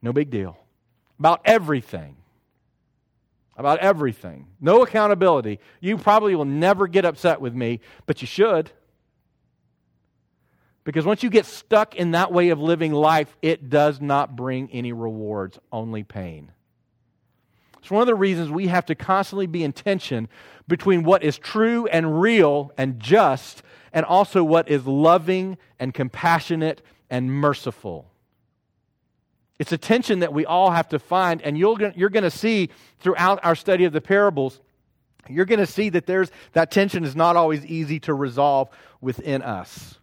[0.02, 0.58] No big deal.
[1.20, 2.18] About everything.
[3.56, 4.48] About everything.
[4.62, 5.60] No accountability.
[5.82, 8.72] You probably will never get upset with me, but you should.
[10.88, 14.72] Because once you get stuck in that way of living life, it does not bring
[14.72, 16.54] any rewards, only pain.
[17.80, 20.30] It's one of the reasons we have to constantly be in tension
[20.66, 26.82] between what is true and real and just, and also what is loving and compassionate
[27.10, 28.10] and merciful.
[29.60, 32.70] It's a tension that we all have to find, and you're going to see
[33.02, 34.62] throughout our study of the parables,
[35.28, 38.70] you're going to see that there's, that tension is not always easy to resolve
[39.02, 40.00] within us.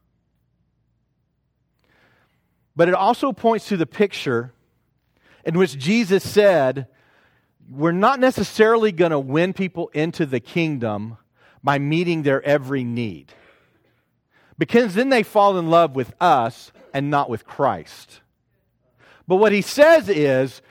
[2.76, 4.52] But it also points to the picture
[5.44, 6.88] in which Jesus said,
[7.68, 11.18] We're not necessarily going to win people into the kingdom
[11.62, 13.32] by meeting their every need.
[14.58, 18.20] Because then they fall in love with us and not with Christ.
[19.26, 20.62] But what he says is,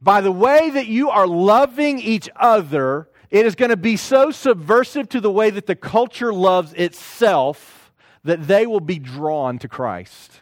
[0.00, 4.30] by the way that you are loving each other, it is going to be so
[4.30, 7.92] subversive to the way that the culture loves itself
[8.24, 10.40] that they will be drawn to Christ.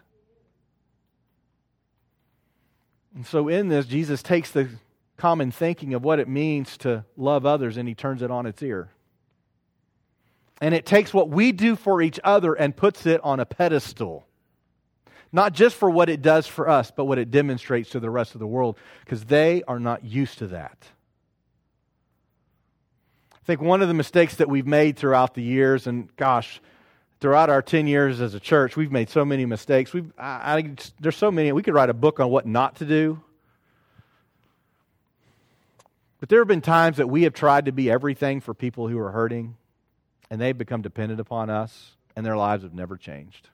[3.16, 4.68] And so, in this, Jesus takes the
[5.16, 8.62] common thinking of what it means to love others and he turns it on its
[8.62, 8.90] ear.
[10.60, 14.26] And it takes what we do for each other and puts it on a pedestal.
[15.32, 18.34] Not just for what it does for us, but what it demonstrates to the rest
[18.34, 20.86] of the world, because they are not used to that.
[23.32, 26.60] I think one of the mistakes that we've made throughout the years, and gosh,
[27.20, 29.92] throughout our 10 years as a church, we've made so many mistakes.
[29.92, 31.52] We've, I, I, there's so many.
[31.52, 33.22] We could write a book on what not to do.
[36.20, 38.98] But there have been times that we have tried to be everything for people who
[38.98, 39.56] are hurting,
[40.30, 43.48] and they've become dependent upon us, and their lives have never changed.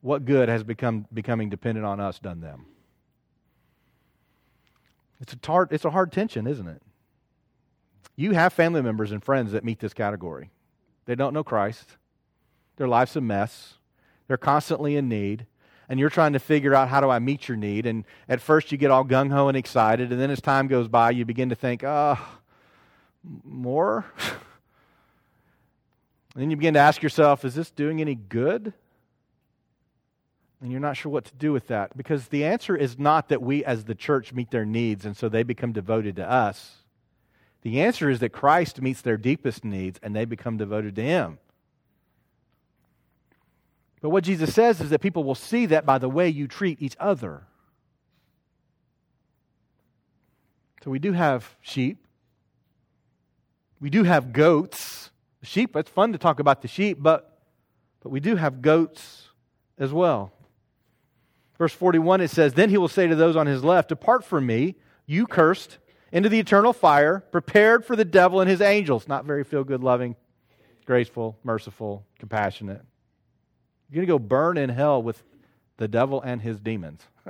[0.00, 2.66] What good has become becoming dependent on us done them?
[5.20, 6.82] It's a hard, it's a hard tension, isn't it?
[8.14, 10.50] You have family members and friends that meet this category.
[11.08, 11.96] They don't know Christ.
[12.76, 13.74] Their life's a mess.
[14.28, 15.46] They're constantly in need
[15.88, 17.86] and you're trying to figure out how do I meet your need.
[17.86, 20.86] And at first you get all gung ho and excited, and then as time goes
[20.86, 22.18] by, you begin to think, oh,
[23.42, 24.04] more?
[26.34, 28.74] and then you begin to ask yourself, is this doing any good?
[30.60, 33.40] And you're not sure what to do with that because the answer is not that
[33.40, 36.77] we as the church meet their needs and so they become devoted to us.
[37.62, 41.38] The answer is that Christ meets their deepest needs and they become devoted to Him.
[44.00, 46.80] But what Jesus says is that people will see that by the way you treat
[46.80, 47.42] each other.
[50.84, 52.06] So we do have sheep.
[53.80, 55.10] We do have goats.
[55.42, 57.40] Sheep, it's fun to talk about the sheep, but,
[58.00, 59.28] but we do have goats
[59.78, 60.32] as well.
[61.56, 64.46] Verse 41, it says, Then he will say to those on his left, Depart from
[64.46, 65.78] me, you cursed,
[66.12, 69.08] into the eternal fire, prepared for the devil and his angels.
[69.08, 70.16] Not very feel good, loving,
[70.86, 72.82] graceful, merciful, compassionate.
[73.90, 75.22] You're going to go burn in hell with
[75.76, 77.02] the devil and his demons.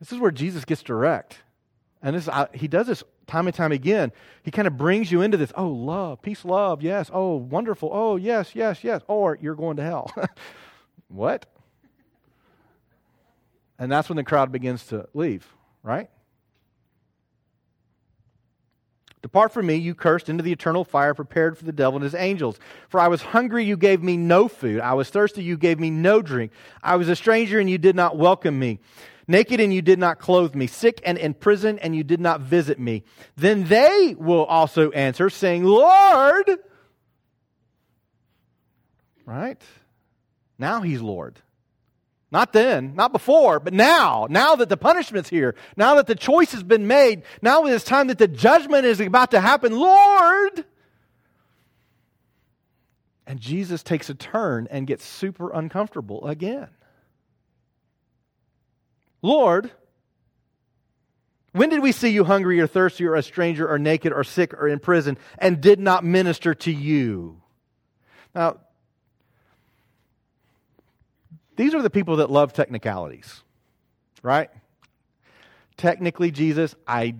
[0.00, 1.38] this is where Jesus gets direct.
[2.02, 4.12] And this, I, he does this time and time again.
[4.42, 7.10] He kind of brings you into this oh, love, peace, love, yes.
[7.12, 7.90] Oh, wonderful.
[7.92, 9.02] Oh, yes, yes, yes.
[9.08, 10.12] Or you're going to hell.
[11.08, 11.46] what?
[13.78, 15.46] And that's when the crowd begins to leave,
[15.82, 16.08] right?
[19.24, 22.14] Depart from me, you cursed, into the eternal fire prepared for the devil and his
[22.14, 22.58] angels.
[22.90, 24.80] For I was hungry, you gave me no food.
[24.80, 26.52] I was thirsty, you gave me no drink.
[26.82, 28.80] I was a stranger, and you did not welcome me.
[29.26, 30.66] Naked, and you did not clothe me.
[30.66, 33.02] Sick and in prison, and you did not visit me.
[33.34, 36.50] Then they will also answer, saying, Lord.
[39.24, 39.62] Right?
[40.58, 41.40] Now he's Lord.
[42.34, 44.26] Not then, not before, but now.
[44.28, 48.08] Now that the punishment's here, now that the choice has been made, now it's time
[48.08, 50.64] that the judgment is about to happen, Lord!
[53.24, 56.70] And Jesus takes a turn and gets super uncomfortable again.
[59.22, 59.70] Lord,
[61.52, 64.54] when did we see you hungry or thirsty or a stranger or naked or sick
[64.54, 67.40] or in prison and did not minister to you?
[68.34, 68.56] Now,
[71.56, 73.42] these are the people that love technicalities,
[74.22, 74.50] right?
[75.76, 77.14] Technically, Jesus, I,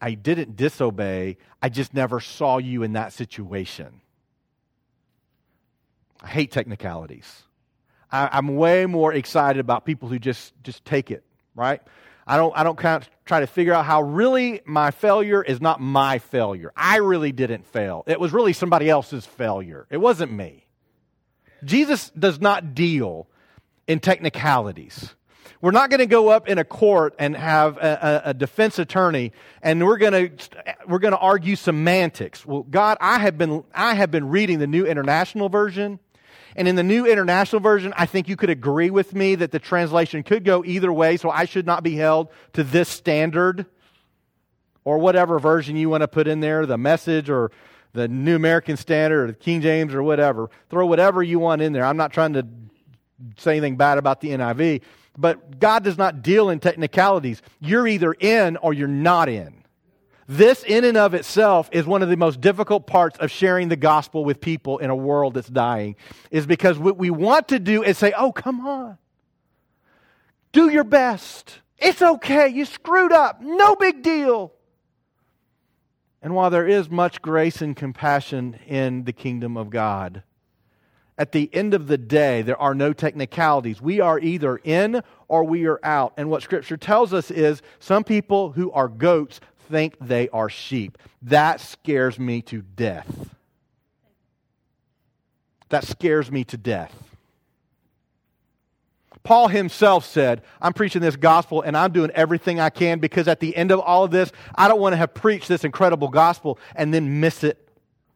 [0.00, 1.36] I didn't disobey.
[1.62, 4.00] I just never saw you in that situation.
[6.22, 7.42] I hate technicalities.
[8.12, 11.80] I, am way more excited about people who just, just take it, right?
[12.26, 12.78] I don't, I don't
[13.24, 16.72] try to figure out how really my failure is not my failure.
[16.76, 18.04] I really didn't fail.
[18.06, 19.86] It was really somebody else's failure.
[19.90, 20.66] It wasn't me.
[21.64, 23.26] Jesus does not deal
[23.90, 25.16] in technicalities.
[25.60, 29.32] We're not going to go up in a court and have a, a, defense attorney
[29.62, 30.48] and we're going to
[30.86, 32.46] we're going to argue semantics.
[32.46, 35.98] Well, God, I have been I have been reading the New International Version.
[36.54, 39.58] And in the New International Version, I think you could agree with me that the
[39.58, 43.66] translation could go either way, so I should not be held to this standard
[44.84, 47.50] or whatever version you want to put in there, the message or
[47.92, 50.48] the New American Standard or the King James or whatever.
[50.70, 51.84] Throw whatever you want in there.
[51.84, 52.46] I'm not trying to
[53.36, 54.82] say anything bad about the NIV,
[55.16, 57.42] but God does not deal in technicalities.
[57.60, 59.60] You're either in or you're not in.
[60.26, 63.74] This, in and of itself, is one of the most difficult parts of sharing the
[63.74, 65.96] gospel with people in a world that's dying,
[66.30, 68.96] is because what we want to do is say, oh, come on.
[70.52, 71.58] Do your best.
[71.78, 72.48] It's okay.
[72.48, 73.42] You screwed up.
[73.42, 74.52] No big deal.
[76.22, 80.22] And while there is much grace and compassion in the kingdom of God,
[81.20, 83.82] at the end of the day, there are no technicalities.
[83.82, 86.14] We are either in or we are out.
[86.16, 90.96] And what Scripture tells us is some people who are goats think they are sheep.
[91.20, 93.34] That scares me to death.
[95.68, 96.94] That scares me to death.
[99.22, 103.40] Paul himself said, I'm preaching this gospel and I'm doing everything I can because at
[103.40, 106.58] the end of all of this, I don't want to have preached this incredible gospel
[106.74, 107.68] and then miss it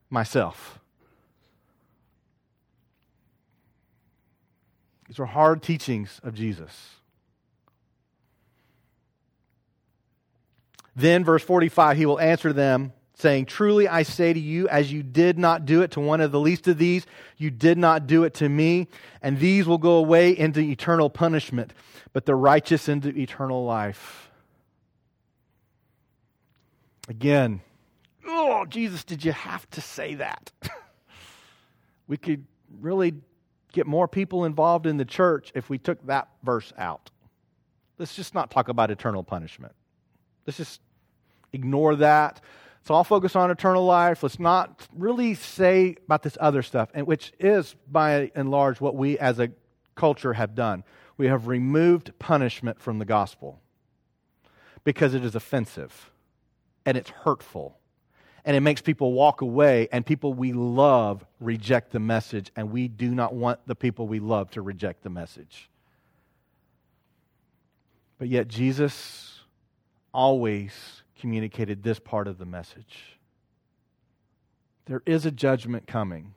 [0.08, 0.80] myself.
[5.08, 6.90] These are hard teachings of Jesus.
[10.96, 15.02] Then, verse 45, he will answer them, saying, Truly I say to you, as you
[15.02, 17.04] did not do it to one of the least of these,
[17.36, 18.88] you did not do it to me.
[19.20, 21.72] And these will go away into eternal punishment,
[22.12, 24.30] but the righteous into eternal life.
[27.08, 27.60] Again,
[28.26, 30.52] oh, Jesus, did you have to say that?
[32.08, 32.46] we could
[32.80, 33.14] really
[33.74, 37.10] get more people involved in the church if we took that verse out.
[37.98, 39.74] Let's just not talk about eternal punishment.
[40.46, 40.80] Let's just
[41.52, 42.40] ignore that.
[42.80, 44.22] Let's all focus on eternal life.
[44.22, 48.94] Let's not really say about this other stuff, and which is by and large what
[48.94, 49.50] we as a
[49.94, 50.84] culture have done.
[51.16, 53.60] We have removed punishment from the gospel
[54.82, 56.10] because it is offensive
[56.84, 57.78] and it's hurtful
[58.44, 62.88] and it makes people walk away, and people we love reject the message, and we
[62.88, 65.70] do not want the people we love to reject the message.
[68.18, 69.40] But yet, Jesus
[70.12, 73.14] always communicated this part of the message
[74.86, 76.34] there is a judgment coming.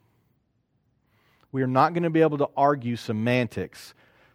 [1.51, 3.93] We are not going to be able to argue semantics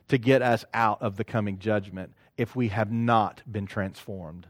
[0.09, 4.47] to get us out of the coming judgment if we have not been transformed.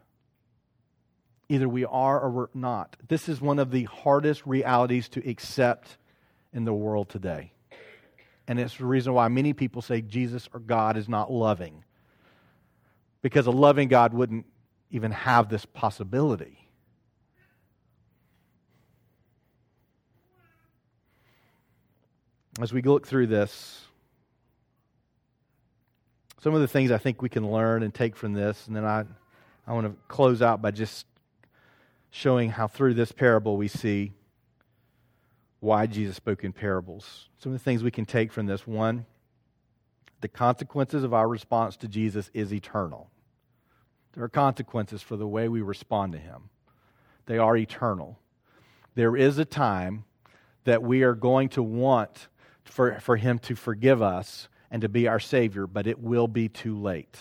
[1.49, 2.97] Either we are or we're not.
[3.09, 5.99] This is one of the hardest realities to accept
[6.53, 7.53] in the world today.
[8.49, 11.85] And it's the reason why many people say Jesus or God is not loving.
[13.23, 14.47] Because a loving God wouldn't
[14.91, 16.59] even have this possibility.
[22.61, 23.81] As we look through this,
[26.43, 28.85] some of the things I think we can learn and take from this, and then
[28.85, 29.05] I,
[29.67, 31.07] I want to close out by just
[32.15, 34.13] showing how through this parable we see
[35.61, 37.31] why Jesus spoke in parables.
[37.39, 39.07] Some of the things we can take from this one,
[40.21, 43.09] the consequences of our response to Jesus is eternal.
[44.13, 46.51] There are consequences for the way we respond to him,
[47.27, 48.19] they are eternal.
[48.95, 50.05] There is a time
[50.65, 52.29] that we are going to want
[52.63, 56.51] for, for him to forgive us and to be our Savior, but it will be
[56.51, 57.17] too late.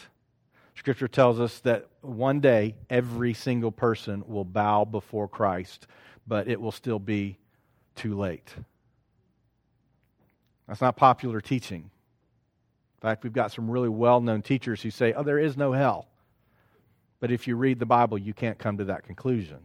[0.81, 5.85] Scripture tells us that one day every single person will bow before Christ,
[6.25, 7.37] but it will still be
[7.95, 8.51] too late.
[10.67, 11.81] That's not popular teaching.
[11.81, 15.71] In fact, we've got some really well known teachers who say, oh, there is no
[15.71, 16.07] hell.
[17.19, 19.59] But if you read the Bible, you can't come to that conclusion.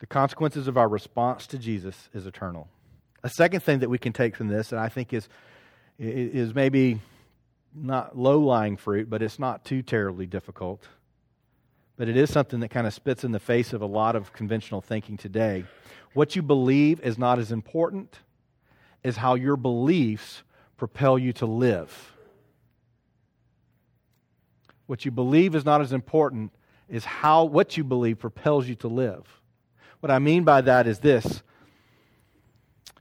[0.00, 2.68] The consequences of our response to Jesus is eternal.
[3.24, 5.30] A second thing that we can take from this, and I think is
[5.98, 7.00] is maybe
[7.74, 10.86] not low lying fruit, but it's not too terribly difficult.
[11.96, 14.32] But it is something that kind of spits in the face of a lot of
[14.32, 15.64] conventional thinking today.
[16.12, 18.20] What you believe is not as important
[19.04, 20.42] as how your beliefs
[20.76, 22.12] propel you to live.
[24.86, 26.52] What you believe is not as important
[26.90, 29.24] as how what you believe propels you to live.
[30.00, 31.42] What I mean by that is this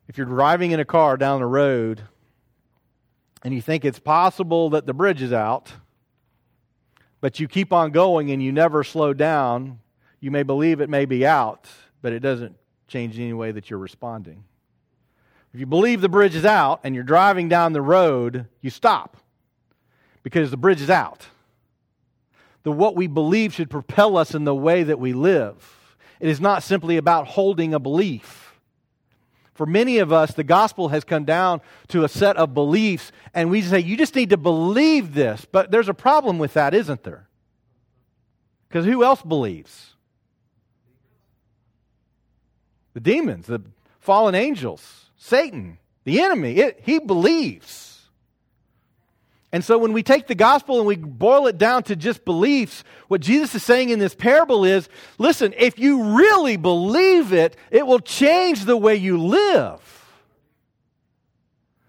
[0.08, 2.02] if you're driving in a car down the road
[3.46, 5.72] and you think it's possible that the bridge is out,
[7.22, 9.80] but you keep on going and you never slow down,
[10.20, 11.68] you may believe it may be out,
[12.02, 12.56] but it doesn't
[12.88, 14.44] change any way that you're responding.
[15.54, 19.16] If you believe the bridge is out and you're driving down the road, you stop
[20.24, 21.28] because the bridge is out.
[22.64, 25.98] The what we believe should propel us in the way that we live.
[26.20, 28.45] It is not simply about holding a belief.
[29.56, 33.50] For many of us, the gospel has come down to a set of beliefs, and
[33.50, 35.48] we say, you just need to believe this.
[35.50, 37.30] But there's a problem with that, isn't there?
[38.68, 39.94] Because who else believes?
[42.94, 43.62] The demons, the
[44.02, 46.58] fallen angels, Satan, the enemy.
[46.58, 47.95] It, he believes.
[49.56, 52.84] And so when we take the gospel and we boil it down to just beliefs,
[53.08, 57.88] what Jesus is saying in this parable is listen, if you really believe it, it
[57.88, 59.80] will change the way you live.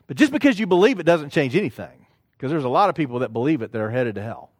[0.06, 3.18] But just because you believe it doesn't change anything, because there's a lot of people
[3.18, 4.52] that believe it that are headed to hell.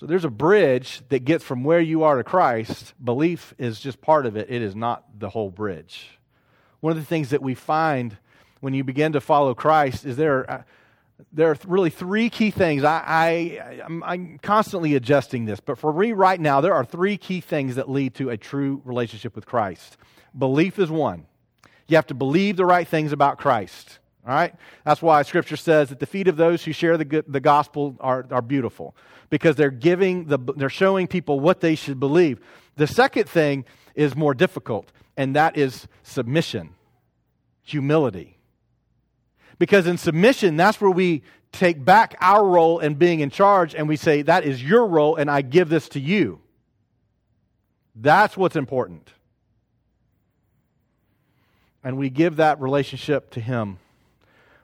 [0.00, 2.94] So there's a bridge that gets from where you are to Christ.
[3.04, 6.18] Belief is just part of it, it is not the whole bridge.
[6.80, 8.16] One of the things that we find
[8.60, 10.62] when you begin to follow Christ is there uh,
[11.32, 12.84] there are really three key things.
[12.84, 17.16] I, I, I'm, I'm, constantly adjusting this, but for me right now, there are three
[17.16, 19.96] key things that lead to a true relationship with Christ.
[20.36, 21.26] Belief is one.
[21.88, 23.98] You have to believe the right things about Christ.
[24.26, 24.54] All right?
[24.84, 28.26] That's why Scripture says that the feet of those who share the, the gospel are,
[28.30, 28.96] are beautiful
[29.30, 32.40] because they're giving the, they're showing people what they should believe.
[32.76, 33.64] The second thing
[33.94, 36.74] is more difficult, and that is submission,
[37.62, 38.35] humility.
[39.58, 43.88] Because in submission, that's where we take back our role in being in charge and
[43.88, 46.40] we say, That is your role, and I give this to you.
[47.94, 49.10] That's what's important.
[51.82, 53.78] And we give that relationship to Him.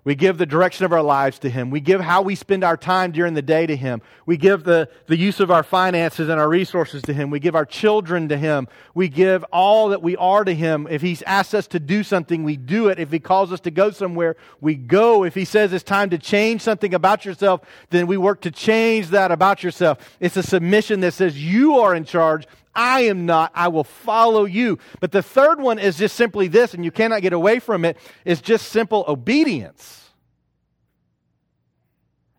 [0.05, 1.71] We give the direction of our lives to Him.
[1.71, 4.03] We give how we spend our time during the day to Him.
[4.27, 7.31] We give the, the use of our finances and our resources to Him.
[7.31, 8.67] We give our children to Him.
[8.95, 10.89] We give all that we are to Him.
[10.91, 12.99] If He's asked us to do something, we do it.
[12.99, 15.23] If He calls us to go somewhere, we go.
[15.23, 19.09] If He says it's time to change something about yourself, then we work to change
[19.11, 20.17] that about yourself.
[20.19, 22.49] It's a submission that says, You are in charge.
[22.75, 23.53] I am not.
[23.55, 24.79] I will follow you.
[25.01, 27.97] But the third one is just simply this, and you cannot get away from it,
[28.25, 30.11] is just simple obedience.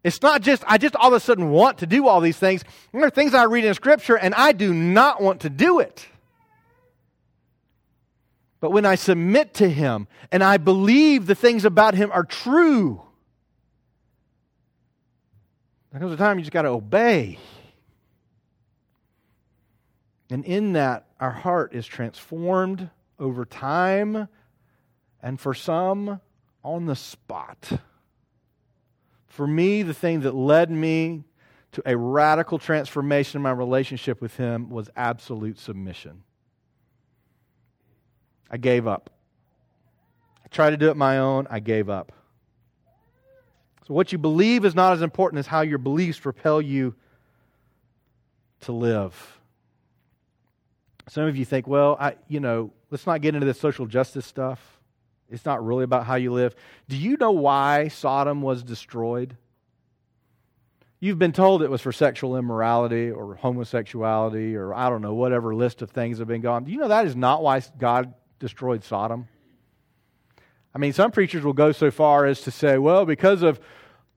[0.03, 2.63] It's not just, I just all of a sudden want to do all these things.
[2.91, 6.05] There are things I read in Scripture, and I do not want to do it.
[8.59, 13.01] But when I submit to Him and I believe the things about Him are true,
[15.91, 17.37] there comes a time you just got to obey.
[20.33, 24.27] And in that, our heart is transformed over time,
[25.21, 26.21] and for some,
[26.63, 27.69] on the spot.
[29.27, 31.25] For me, the thing that led me
[31.73, 36.23] to a radical transformation in my relationship with Him was absolute submission.
[38.49, 39.11] I gave up.
[40.43, 42.11] I tried to do it my own, I gave up.
[43.87, 46.95] So, what you believe is not as important as how your beliefs propel you
[48.61, 49.39] to live.
[51.09, 54.25] Some of you think, well, I, you know, let's not get into this social justice
[54.25, 54.59] stuff.
[55.29, 56.55] It's not really about how you live.
[56.87, 59.35] Do you know why Sodom was destroyed?
[60.99, 65.53] You've been told it was for sexual immorality or homosexuality or I don't know, whatever
[65.53, 66.63] list of things have been gone.
[66.63, 69.27] Do you know that is not why God destroyed Sodom?
[70.73, 73.59] I mean, some preachers will go so far as to say, well, because of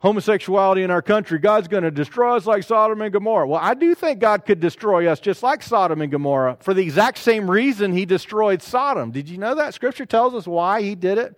[0.07, 3.49] homosexuality in our country, God's going to destroy us like Sodom and Gomorrah.
[3.49, 6.83] Well, I do think God could destroy us just like Sodom and Gomorrah for the
[6.83, 9.11] exact same reason he destroyed Sodom.
[9.11, 9.75] Did you know that?
[9.75, 11.37] Scripture tells us why he did it.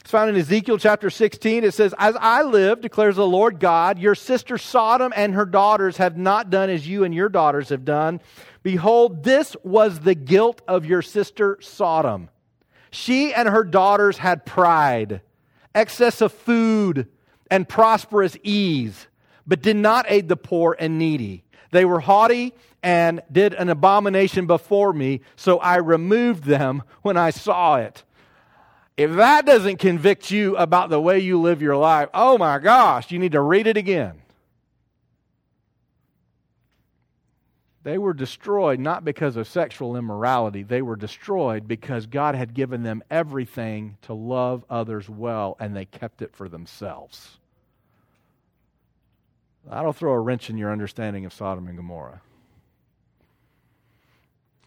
[0.00, 1.64] It's found in Ezekiel chapter 16.
[1.64, 5.96] It says, As I live, declares the Lord God, your sister Sodom and her daughters
[5.96, 8.20] have not done as you and your daughters have done.
[8.62, 12.28] Behold, this was the guilt of your sister Sodom.
[12.90, 15.22] She and her daughters had pride,
[15.74, 17.08] excess of food,
[17.54, 19.06] and prosperous ease,
[19.46, 21.44] but did not aid the poor and needy.
[21.70, 22.52] They were haughty
[22.82, 28.02] and did an abomination before me, so I removed them when I saw it.
[28.96, 33.12] If that doesn't convict you about the way you live your life, oh my gosh,
[33.12, 34.20] you need to read it again.
[37.84, 40.64] They were destroyed not because of sexual immorality.
[40.64, 45.84] They were destroyed because God had given them everything to love others well, and they
[45.84, 47.38] kept it for themselves.
[49.68, 52.20] That'll throw a wrench in your understanding of Sodom and Gomorrah.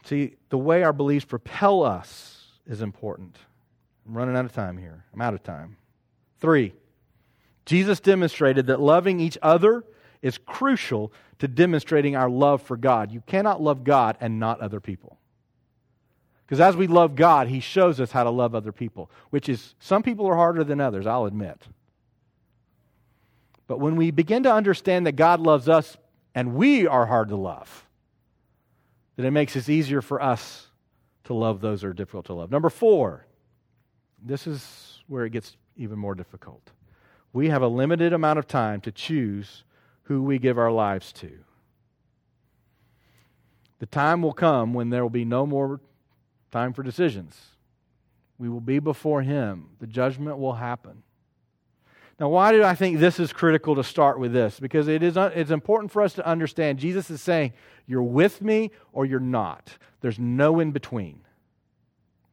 [0.06, 3.38] See, the way our beliefs propel us is important.
[4.08, 5.04] I'm running out of time here.
[5.14, 5.78] I'm out of time.
[6.40, 6.74] Three,
[7.66, 9.84] Jesus demonstrated that loving each other
[10.22, 13.12] is crucial to demonstrating our love for God.
[13.12, 15.18] You cannot love God and not other people.
[16.46, 19.76] Because as we love God, He shows us how to love other people, which is
[19.80, 21.68] some people are harder than others, I'll admit.
[23.68, 25.98] But when we begin to understand that God loves us
[26.34, 27.86] and we are hard to love,
[29.16, 30.68] then it makes it easier for us
[31.26, 32.50] to love those who are difficult to love.
[32.50, 33.26] Number four,
[34.24, 36.72] this is where it gets even more difficult.
[37.34, 39.64] We have a limited amount of time to choose
[40.04, 41.32] who we give our lives to.
[43.80, 45.82] The time will come when there will be no more
[46.52, 47.38] time for decisions.
[48.40, 49.70] We will be before Him.
[49.80, 51.04] The judgment will happen.
[52.20, 54.60] Now, why do I think this is critical to start with this?
[54.60, 57.54] Because it is, it's important for us to understand Jesus is saying,
[57.86, 59.78] you're with me or you're not.
[60.02, 61.22] There's no in between.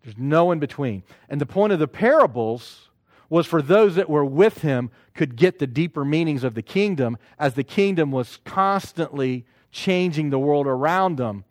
[0.03, 1.03] There's no in between.
[1.29, 2.89] And the point of the parables
[3.29, 7.19] was for those that were with him could get the deeper meanings of the kingdom
[7.39, 11.45] as the kingdom was constantly changing the world around them.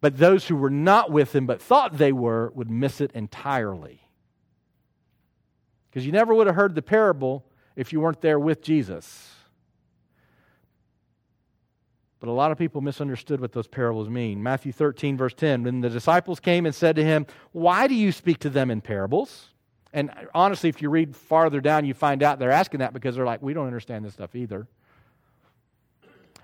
[0.00, 4.00] But those who were not with him but thought they were would miss it entirely.
[5.90, 7.44] Because you never would have heard the parable
[7.76, 9.30] if you weren't there with Jesus.
[12.18, 14.42] But a lot of people misunderstood what those parables mean.
[14.42, 18.10] Matthew 13, verse 10 When the disciples came and said to him, Why do you
[18.10, 19.48] speak to them in parables?
[19.92, 23.26] And honestly, if you read farther down, you find out they're asking that because they're
[23.26, 24.66] like, We don't understand this stuff either.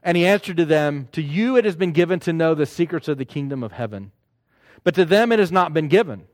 [0.02, 3.08] And he answered to them, To you it has been given to know the secrets
[3.08, 4.12] of the kingdom of heaven,
[4.84, 6.26] but to them it has not been given.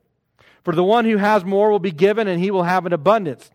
[0.65, 3.51] For the one who has more will be given, and he will have an abundance.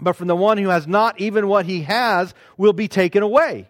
[0.00, 3.68] But from the one who has not, even what he has will be taken away.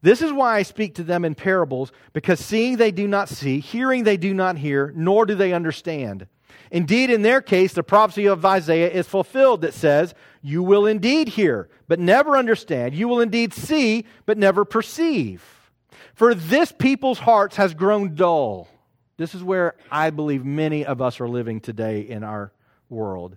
[0.00, 3.60] This is why I speak to them in parables, because seeing they do not see,
[3.60, 6.26] hearing they do not hear, nor do they understand.
[6.70, 11.28] Indeed, in their case, the prophecy of Isaiah is fulfilled that says, You will indeed
[11.28, 12.94] hear, but never understand.
[12.94, 15.42] You will indeed see, but never perceive.
[16.14, 18.68] For this people's hearts has grown dull.
[19.16, 22.52] This is where I believe many of us are living today in our
[22.88, 23.36] world.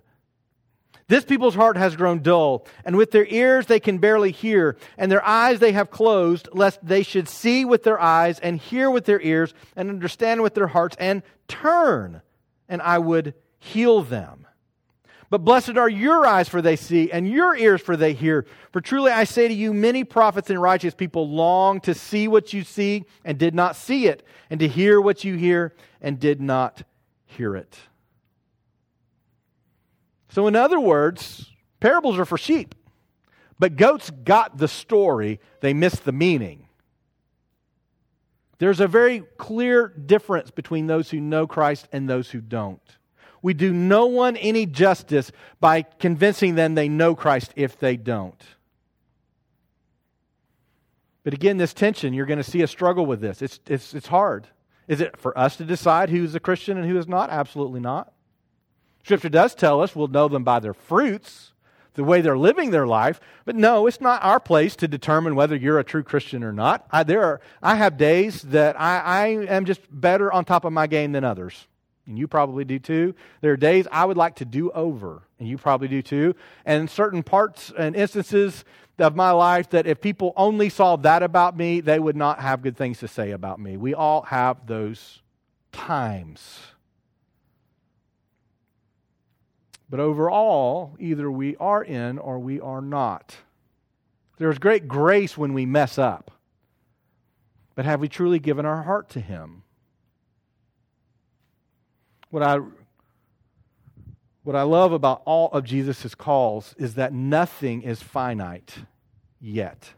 [1.08, 5.10] This people's heart has grown dull, and with their ears they can barely hear, and
[5.10, 9.04] their eyes they have closed, lest they should see with their eyes, and hear with
[9.04, 12.22] their ears, and understand with their hearts, and turn,
[12.68, 14.46] and I would heal them.
[15.28, 18.44] But blessed are your eyes, for they see, and your ears, for they hear.
[18.70, 22.52] For truly I say to you, many prophets and righteous people long to see what
[22.52, 26.40] you see, and did not see it, and to hear what you hear, and did
[26.40, 26.82] not
[27.24, 27.78] hear it.
[30.32, 32.74] So, in other words, parables are for sheep.
[33.58, 36.66] But goats got the story, they missed the meaning.
[38.58, 42.80] There's a very clear difference between those who know Christ and those who don't.
[43.42, 48.40] We do no one any justice by convincing them they know Christ if they don't.
[51.24, 53.42] But again, this tension, you're going to see a struggle with this.
[53.42, 54.46] It's, it's, it's hard.
[54.88, 57.30] Is it for us to decide who's a Christian and who is not?
[57.30, 58.12] Absolutely not.
[59.02, 61.52] Scripture does tell us we'll know them by their fruits,
[61.94, 63.20] the way they're living their life.
[63.44, 66.86] But no, it's not our place to determine whether you're a true Christian or not.
[66.90, 70.72] I, there are, I have days that I, I am just better on top of
[70.72, 71.66] my game than others.
[72.06, 73.14] And you probably do too.
[73.42, 76.34] There are days I would like to do over, and you probably do too.
[76.64, 78.64] And certain parts and instances
[78.98, 82.62] of my life that if people only saw that about me, they would not have
[82.62, 83.76] good things to say about me.
[83.76, 85.22] We all have those
[85.70, 86.71] times.
[89.92, 93.36] But overall, either we are in or we are not.
[94.38, 96.30] There's great grace when we mess up.
[97.74, 99.64] But have we truly given our heart to Him?
[102.30, 102.60] What I,
[104.44, 108.74] what I love about all of Jesus' calls is that nothing is finite
[109.42, 109.90] yet.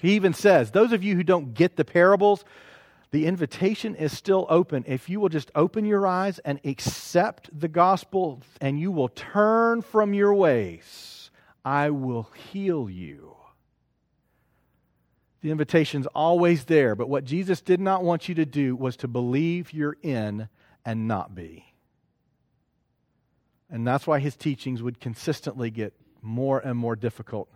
[0.00, 2.42] He even says, Those of you who don't get the parables,
[3.10, 4.84] the invitation is still open.
[4.86, 9.82] If you will just open your eyes and accept the gospel and you will turn
[9.82, 11.30] from your ways,
[11.64, 13.36] I will heal you.
[15.42, 19.08] The invitation's always there, but what Jesus did not want you to do was to
[19.08, 20.48] believe you're in
[20.84, 21.64] and not be.
[23.70, 27.48] And that's why his teachings would consistently get more and more difficult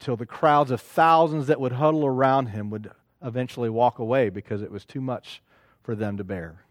[0.00, 2.90] till the crowds of thousands that would huddle around him would
[3.22, 5.42] eventually walk away because it was too much
[5.82, 6.64] for them to bear.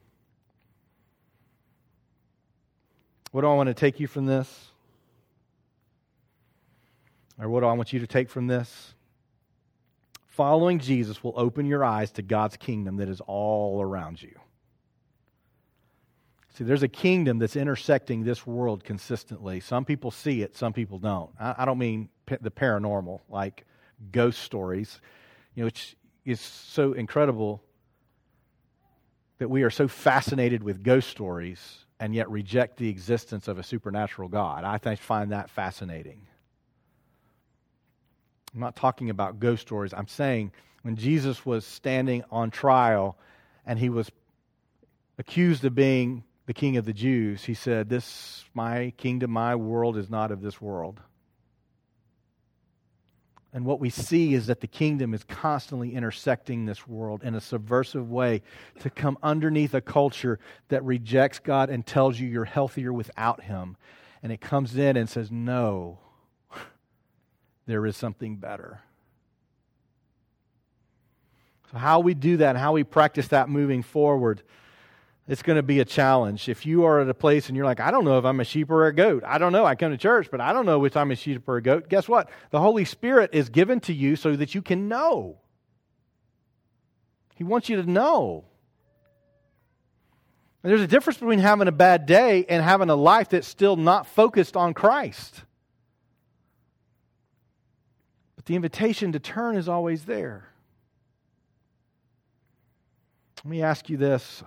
[3.31, 4.71] What do I want to take you from this?
[7.39, 8.93] Or what do I want you to take from this?
[10.27, 14.39] Following Jesus will open your eyes to God's kingdom that is all around you.
[16.57, 19.59] See, there's a kingdom that's intersecting this world consistently.
[19.59, 21.29] Some people see it, some people don't.
[21.39, 23.65] I, don't mean the paranormal, like
[24.11, 24.99] ghost stories,
[25.53, 25.69] you know,
[26.27, 27.63] is so incredible
[29.37, 33.63] that we are so fascinated with ghost stories and yet reject the existence of a
[33.63, 34.65] supernatural God.
[34.65, 36.27] I find that fascinating.
[38.53, 39.93] I'm not talking about ghost stories.
[39.93, 40.51] I'm saying
[40.81, 43.17] when Jesus was standing on trial
[43.65, 44.11] and he was
[45.17, 49.95] accused of being the king of the Jews, he said, This, my kingdom, my world
[49.95, 50.99] is not of this world.
[53.57, 57.41] And what we see is that the kingdom is constantly intersecting this world in a
[57.41, 58.43] subversive way
[58.81, 60.37] to come underneath a culture
[60.67, 63.75] that rejects God and tells you you're healthier without Him.
[64.21, 65.97] And it comes in and says, No,
[67.65, 68.81] there is something better.
[71.71, 74.43] So, how we do that and how we practice that moving forward
[75.27, 76.47] it's going to be a challenge.
[76.47, 78.45] If you are at a place and you're like, I don't know if I'm a
[78.45, 79.23] sheep or a goat.
[79.25, 79.65] I don't know.
[79.65, 81.89] I come to church, but I don't know if I'm a sheep or a goat.
[81.89, 82.29] Guess what?
[82.51, 85.37] The Holy Spirit is given to you so that you can know.
[87.35, 88.45] He wants you to know.
[90.63, 93.75] And there's a difference between having a bad day and having a life that's still
[93.75, 95.43] not focused on Christ.
[98.37, 100.49] But the invitation to turn is always there.
[103.43, 104.41] Let me ask you this.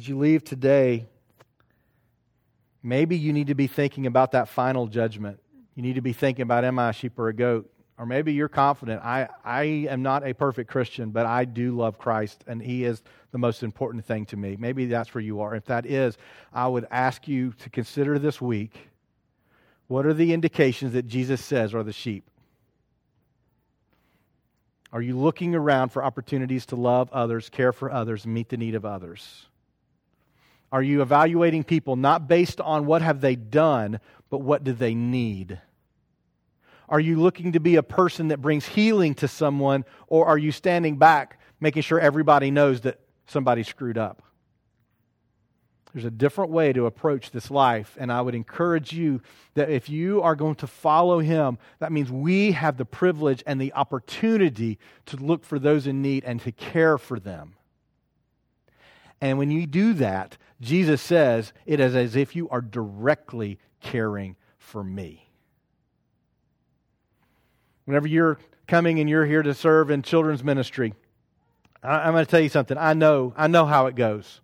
[0.00, 1.04] As you leave today,
[2.82, 5.38] maybe you need to be thinking about that final judgment.
[5.74, 7.70] You need to be thinking about, am I a sheep or a goat?
[7.98, 11.98] Or maybe you're confident, I, I am not a perfect Christian, but I do love
[11.98, 14.56] Christ, and He is the most important thing to me.
[14.58, 15.54] Maybe that's where you are.
[15.54, 16.16] If that is,
[16.50, 18.72] I would ask you to consider this week
[19.88, 22.24] what are the indications that Jesus says are the sheep?
[24.94, 28.74] Are you looking around for opportunities to love others, care for others, meet the need
[28.74, 29.49] of others?
[30.72, 34.94] Are you evaluating people not based on what have they done, but what do they
[34.94, 35.60] need?
[36.88, 40.52] Are you looking to be a person that brings healing to someone, or are you
[40.52, 44.22] standing back making sure everybody knows that somebody screwed up?
[45.92, 49.22] There's a different way to approach this life, and I would encourage you
[49.54, 53.60] that if you are going to follow Him, that means we have the privilege and
[53.60, 57.54] the opportunity to look for those in need and to care for them.
[59.20, 64.36] And when you do that, Jesus says it is as if you are directly caring
[64.58, 65.28] for me.
[67.86, 70.94] Whenever you're coming and you're here to serve in children's ministry,
[71.82, 72.76] I, am going to tell you something.
[72.76, 74.40] I know, I know how it goes.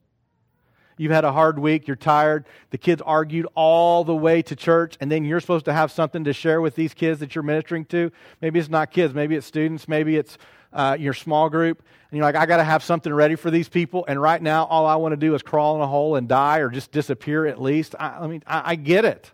[0.98, 4.96] You've had a hard week, you're tired, the kids argued all the way to church,
[4.98, 7.84] and then you're supposed to have something to share with these kids that you're ministering
[7.86, 8.10] to.
[8.40, 10.38] Maybe it's not kids, maybe it's students, maybe it's
[10.72, 11.82] uh, your small group.
[12.10, 14.64] And you're like, I got to have something ready for these people, and right now
[14.66, 17.46] all I want to do is crawl in a hole and die or just disappear
[17.46, 17.94] at least.
[17.98, 19.30] I, I mean, I, I get it.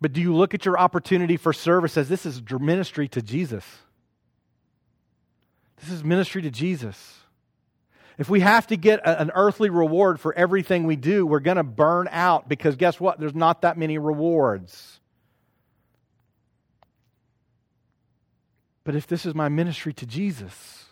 [0.00, 3.64] But do you look at your opportunity for service as this is ministry to Jesus?
[5.80, 7.20] This is ministry to Jesus.
[8.18, 11.56] If we have to get a, an earthly reward for everything we do, we're going
[11.56, 13.18] to burn out because guess what?
[13.18, 15.00] There's not that many rewards.
[18.84, 20.86] But if this is my ministry to Jesus,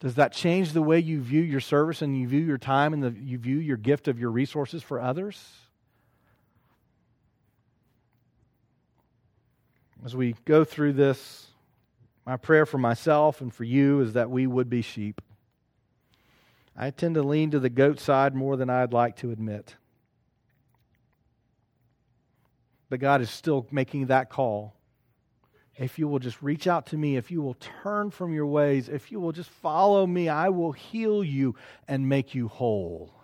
[0.00, 3.02] does that change the way you view your service and you view your time and
[3.02, 5.40] the, you view your gift of your resources for others?
[10.04, 11.46] As we go through this,
[12.26, 15.20] my prayer for myself and for you is that we would be sheep.
[16.76, 19.76] I tend to lean to the goat side more than I'd like to admit.
[22.88, 24.74] But God is still making that call.
[25.76, 28.88] If you will just reach out to me, if you will turn from your ways,
[28.88, 31.54] if you will just follow me, I will heal you
[31.88, 33.14] and make you whole.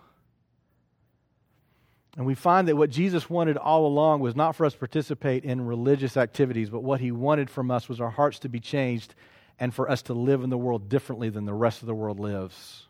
[2.17, 5.45] And we find that what Jesus wanted all along was not for us to participate
[5.45, 9.13] in religious activities, but what he wanted from us was our hearts to be changed
[9.59, 12.19] and for us to live in the world differently than the rest of the world
[12.19, 12.87] lives.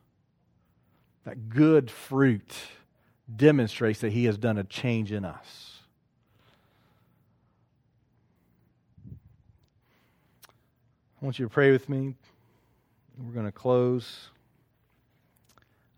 [1.26, 2.56] That good fruit
[3.36, 5.79] demonstrates that he has done a change in us.
[11.22, 12.16] I want you to pray with me.
[13.18, 14.30] We're going to close.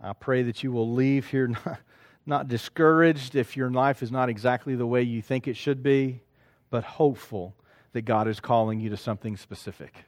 [0.02, 1.80] I pray that you will leave here not
[2.26, 6.22] not discouraged if your life is not exactly the way you think it should be,
[6.70, 7.56] but hopeful
[7.94, 10.06] that God is calling you to something specific.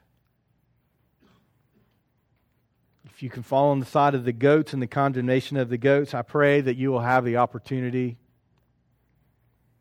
[3.05, 5.78] If you can fall on the side of the goats and the condemnation of the
[5.78, 8.18] goats, I pray that you will have the opportunity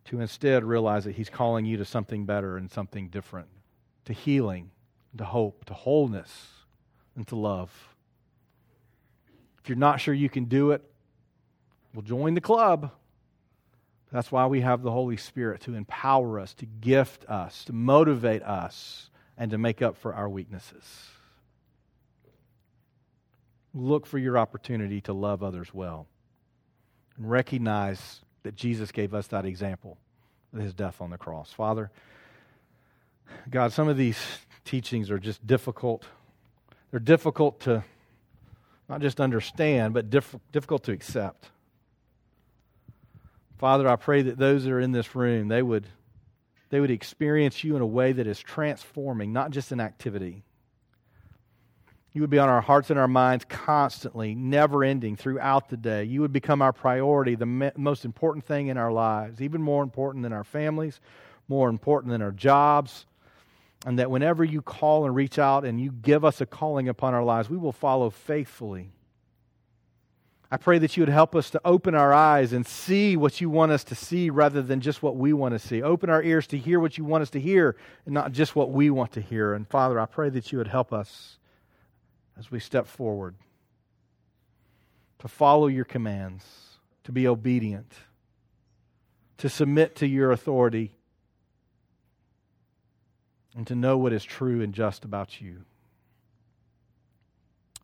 [0.07, 3.49] to instead realize that He's calling you to something better and something different,
[4.07, 4.70] to healing,
[5.18, 6.48] to hope, to wholeness,
[7.16, 7.70] and to love.
[9.62, 10.82] If you're not sure you can do it,
[11.94, 12.90] well, join the club.
[14.10, 18.42] That's why we have the Holy Spirit to empower us, to gift us, to motivate
[18.42, 20.84] us, and to make up for our weaknesses.
[23.74, 26.06] Look for your opportunity to love others well
[27.16, 29.96] and recognize that Jesus gave us that example
[30.52, 31.52] with his death on the cross.
[31.52, 31.90] Father,
[33.48, 34.18] God, some of these
[34.64, 36.04] teachings are just difficult.
[36.90, 37.84] They're difficult to
[38.88, 41.50] not just understand, but diff- difficult to accept.
[43.58, 45.86] Father, I pray that those that are in this room, they would,
[46.70, 50.42] they would experience you in a way that is transforming, not just an activity.
[52.12, 56.04] You would be on our hearts and our minds constantly, never ending throughout the day.
[56.04, 59.82] You would become our priority, the me- most important thing in our lives, even more
[59.82, 61.00] important than our families,
[61.48, 63.06] more important than our jobs.
[63.85, 67.14] And that whenever you call and reach out and you give us a calling upon
[67.14, 68.93] our lives, we will follow faithfully.
[70.53, 73.49] I pray that you would help us to open our eyes and see what you
[73.49, 75.83] want us to see rather than just what we want to see.
[75.83, 77.74] Open our ears to hear what you want us to hear
[78.05, 79.55] and not just what we want to hear.
[79.55, 81.39] And Father, I pray that you would help us
[82.39, 83.35] as we step forward
[85.20, 86.45] to follow your commands,
[87.05, 87.91] to be obedient,
[89.39, 90.93] to submit to your authority,
[93.57, 95.64] and to know what is true and just about you.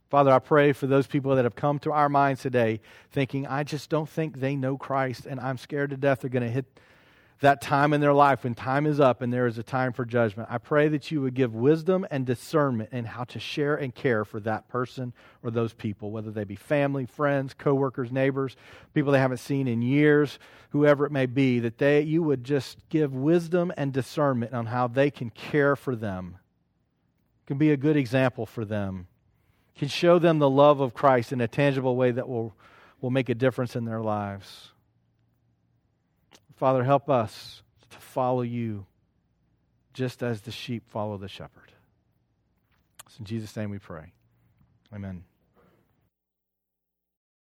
[0.09, 3.63] Father, I pray for those people that have come to our minds today thinking, I
[3.63, 6.65] just don't think they know Christ, and I'm scared to death they're going to hit
[7.41, 10.05] that time in their life when time is up and there is a time for
[10.05, 10.49] judgment.
[10.51, 14.25] I pray that you would give wisdom and discernment in how to share and care
[14.25, 15.13] for that person
[15.43, 18.57] or those people, whether they be family, friends, coworkers, neighbors,
[18.93, 22.79] people they haven't seen in years, whoever it may be, that they you would just
[22.89, 26.39] give wisdom and discernment on how they can care for them.
[27.47, 29.07] Can be a good example for them.
[29.77, 32.55] Can show them the love of Christ in a tangible way that will,
[33.01, 34.73] will make a difference in their lives.
[36.59, 38.85] Father, help us to follow you
[39.95, 41.73] just as the sheep follow the shepherd.
[43.07, 44.13] It's in Jesus' name we pray.
[44.93, 45.23] Amen.